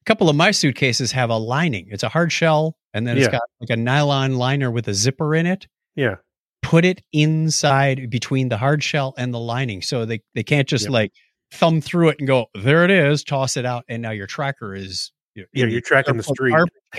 [0.00, 1.88] a couple of my suitcases have a lining.
[1.90, 3.32] It's a hard shell, and then it's Yeah.
[3.32, 5.66] got like a nylon liner with a zipper in it.
[5.96, 6.16] yeah
[6.62, 10.84] Put it inside between the hard shell and the lining, so they they can't just
[10.84, 10.92] Yep.
[10.92, 11.12] like
[11.52, 14.74] thumb through it and go there it is, toss it out, and now your tracker
[14.74, 16.54] is you know, Yeah, you're tracking the street.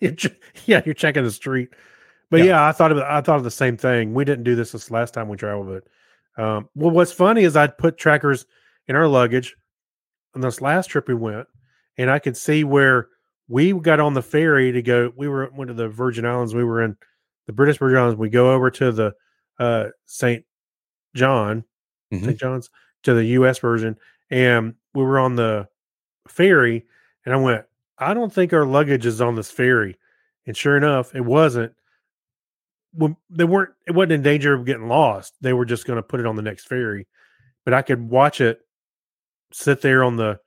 [0.00, 0.12] You're
[0.66, 1.68] yeah, you're checking the street.
[2.30, 2.46] But Yeah.
[2.46, 2.66] yeah.
[2.68, 4.12] I thought of I thought of the same thing.
[4.12, 5.68] We didn't do this this last time we traveled,
[6.36, 8.44] but um, well, what's funny is I'd put trackers
[8.88, 9.54] in our luggage
[10.34, 11.46] on this last trip we went,
[11.98, 13.08] and I could see where
[13.48, 15.12] we got on the ferry to go.
[15.16, 16.54] We were went to the Virgin Islands.
[16.54, 16.96] We were in
[17.46, 18.18] the British Virgin Islands.
[18.18, 19.14] We go over to the
[19.58, 20.44] uh, Saint
[21.14, 21.64] John,
[22.12, 22.24] Mhm.
[22.24, 22.38] St.
[22.38, 22.70] John's
[23.04, 23.58] to the U.S.
[23.58, 23.96] version,
[24.30, 25.68] and we were on the
[26.26, 26.86] ferry,
[27.24, 27.64] and I went,
[27.98, 29.96] I don't think our luggage is on this ferry,
[30.46, 31.72] and sure enough, it wasn't.
[32.92, 35.34] When they weren't, it wasn't in danger of getting lost.
[35.40, 37.06] They were just going to put it on the next ferry,
[37.64, 38.60] but I could watch it
[39.52, 40.38] sit there on the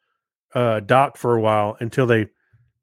[0.53, 2.27] uh, dock for a while until they,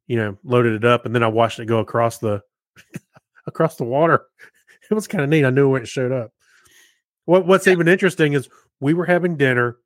[0.07, 2.43] you know, loaded it up, and then I watched it go across the
[3.47, 4.25] across the water.
[4.91, 5.47] It was kind of neat.
[5.47, 6.31] I knew when it showed up.
[7.25, 8.51] What What's even interesting is
[8.81, 9.79] we were having dinner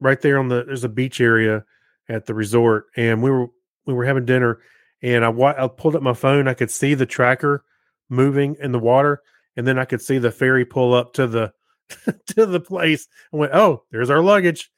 [0.00, 1.62] right there on the there's a beach area
[2.08, 3.48] at the resort, and we were
[3.86, 4.60] we were having dinner,
[5.02, 6.48] and I, I pulled up my phone.
[6.48, 7.64] I could see the tracker
[8.08, 9.22] moving in the water,
[9.56, 11.52] and then I could see the ferry pull up to the
[12.28, 13.08] to the place.
[13.32, 14.70] I went, "Oh, there's our luggage."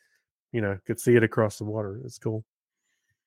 [0.53, 2.01] You know, could see it across the water.
[2.05, 2.45] It's cool.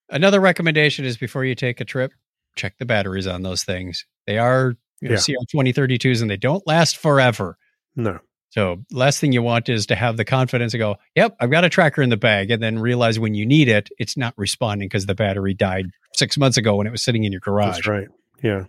[0.09, 2.11] Another recommendation is before you take a trip,
[2.55, 4.05] check the batteries on those things.
[4.27, 5.35] They are you know, Yeah.
[5.37, 7.57] CR twenty thirty twos, and they don't last forever.
[7.95, 8.19] No,
[8.49, 11.63] So last thing you want is to have the confidence to go, "Yep, I've got
[11.65, 14.87] a tracker in the bag," and then realize when you need it, it's not responding
[14.87, 17.75] because the battery died six months ago when it was sitting in your garage.
[17.75, 18.07] that's right.
[18.41, 18.65] Yeah,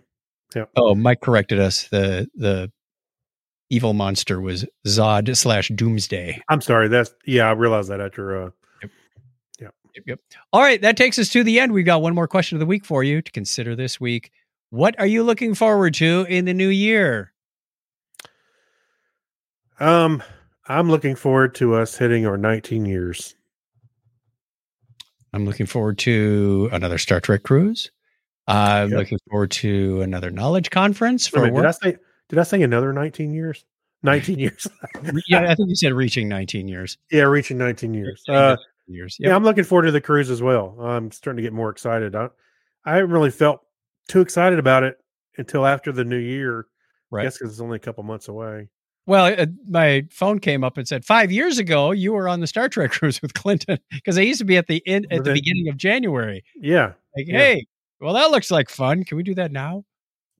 [0.55, 0.65] Yeah.
[0.75, 1.87] Oh, Mike corrected us.
[1.89, 2.71] The the
[3.69, 6.41] evil monster was Zod slash Doomsday.
[6.49, 6.87] I'm sorry.
[6.87, 7.47] That's yeah.
[7.47, 8.43] I realized that after.
[8.45, 8.49] uh
[9.97, 10.19] Yep, yep.
[10.51, 11.71] All right, that takes us to the end.
[11.71, 14.29] We've got one more question of the week for you to consider this week.
[14.69, 17.31] What are you looking forward to in the new year?
[19.79, 20.21] Um,
[20.67, 23.35] I'm looking forward to us hitting our 19 years.
[25.33, 27.89] I'm looking forward to another Star Trek cruise.
[28.47, 28.99] I'm Yep.
[28.99, 31.75] looking forward to another knowledge conference for minute, did I work.
[31.83, 31.97] say?
[32.29, 33.65] Did I say another 19 years?
[34.03, 34.67] 19 years.
[35.27, 36.97] yeah, I think you said reaching 19 years.
[37.11, 38.23] yeah, reaching 19 years.
[38.27, 38.55] Uh,
[38.87, 39.17] years.
[39.19, 40.75] Yeah, I'm looking forward to the cruise as well.
[40.79, 42.15] I'm starting to get more excited.
[42.15, 42.29] I,
[42.85, 43.61] I haven't really felt
[44.07, 44.97] too excited about it
[45.37, 46.61] until after the new year.
[46.61, 46.63] I
[47.17, 47.23] Right.
[47.23, 48.67] guess because it's only a couple months away.
[49.05, 52.47] Well, uh, my phone came up and said five years ago you were on the
[52.47, 55.31] Star Trek cruise with Clinton because they used to be at the end at the
[55.33, 56.43] beginning of January.
[56.55, 57.37] Yeah, Like, Yeah.
[57.37, 57.65] hey,
[58.01, 59.03] well, that looks like fun.
[59.03, 59.85] Can we do that now?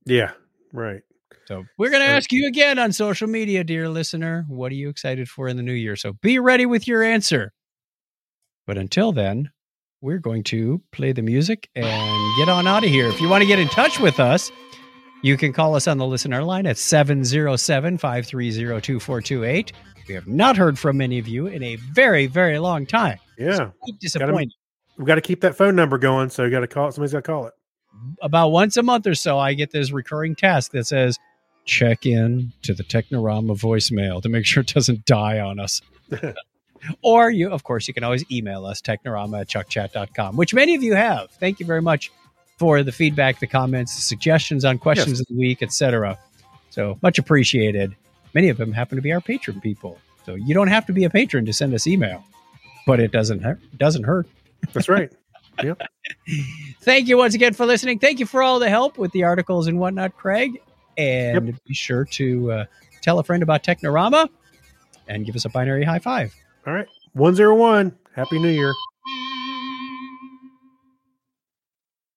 [0.06, 0.32] yeah,
[0.74, 1.02] right.
[1.48, 4.46] So we're going to So- ask you again on social media, dear listener.
[4.48, 5.96] What are you excited for in the new year?
[5.96, 7.54] So be ready with your answer.
[8.66, 9.52] But until then,
[10.02, 11.86] we're going to play the music and
[12.38, 13.08] get on out of here.
[13.08, 14.52] If you want to get in touch with us,
[15.24, 19.72] you can call us on the listener line at 707 530 2428.
[20.08, 23.18] We have not heard from many of you in a very, very long time.
[23.38, 24.52] Yeah, disappointing.
[24.98, 26.30] we've got to keep that phone number going.
[26.30, 26.92] So you got to call.
[26.92, 27.54] Somebody's got to call it.
[28.22, 31.18] about once a month or so, I get this recurring task that says,
[31.66, 35.82] check in to the Technorama voicemail to make sure it doesn't die on us.
[37.02, 40.84] or you, of course, you can always email us, technorama at chuckchat.com, which many of
[40.84, 41.32] you have.
[41.32, 42.12] Thank you very much
[42.58, 45.20] for the feedback, the comments, the suggestions on questions Yes.
[45.22, 46.18] of the week, etc.
[46.70, 47.96] So much appreciated.
[48.34, 50.00] Many of them happen to be our patron people.
[50.26, 52.24] So you don't have to be a patron to send us email,
[52.88, 53.60] but it doesn't hurt.
[53.78, 54.28] Doesn't hurt.
[54.74, 55.12] That's right.
[56.82, 58.00] Thank you once again for listening.
[58.00, 60.62] Thank you for all the help with the articles and whatnot, Craig.
[60.98, 62.66] And be sure to uh,
[63.02, 64.30] tell a friend about Technorama
[65.08, 66.34] and give us a binary high five.
[66.66, 66.88] All right.
[67.14, 67.96] One zero one.
[68.16, 68.74] Happy New Year.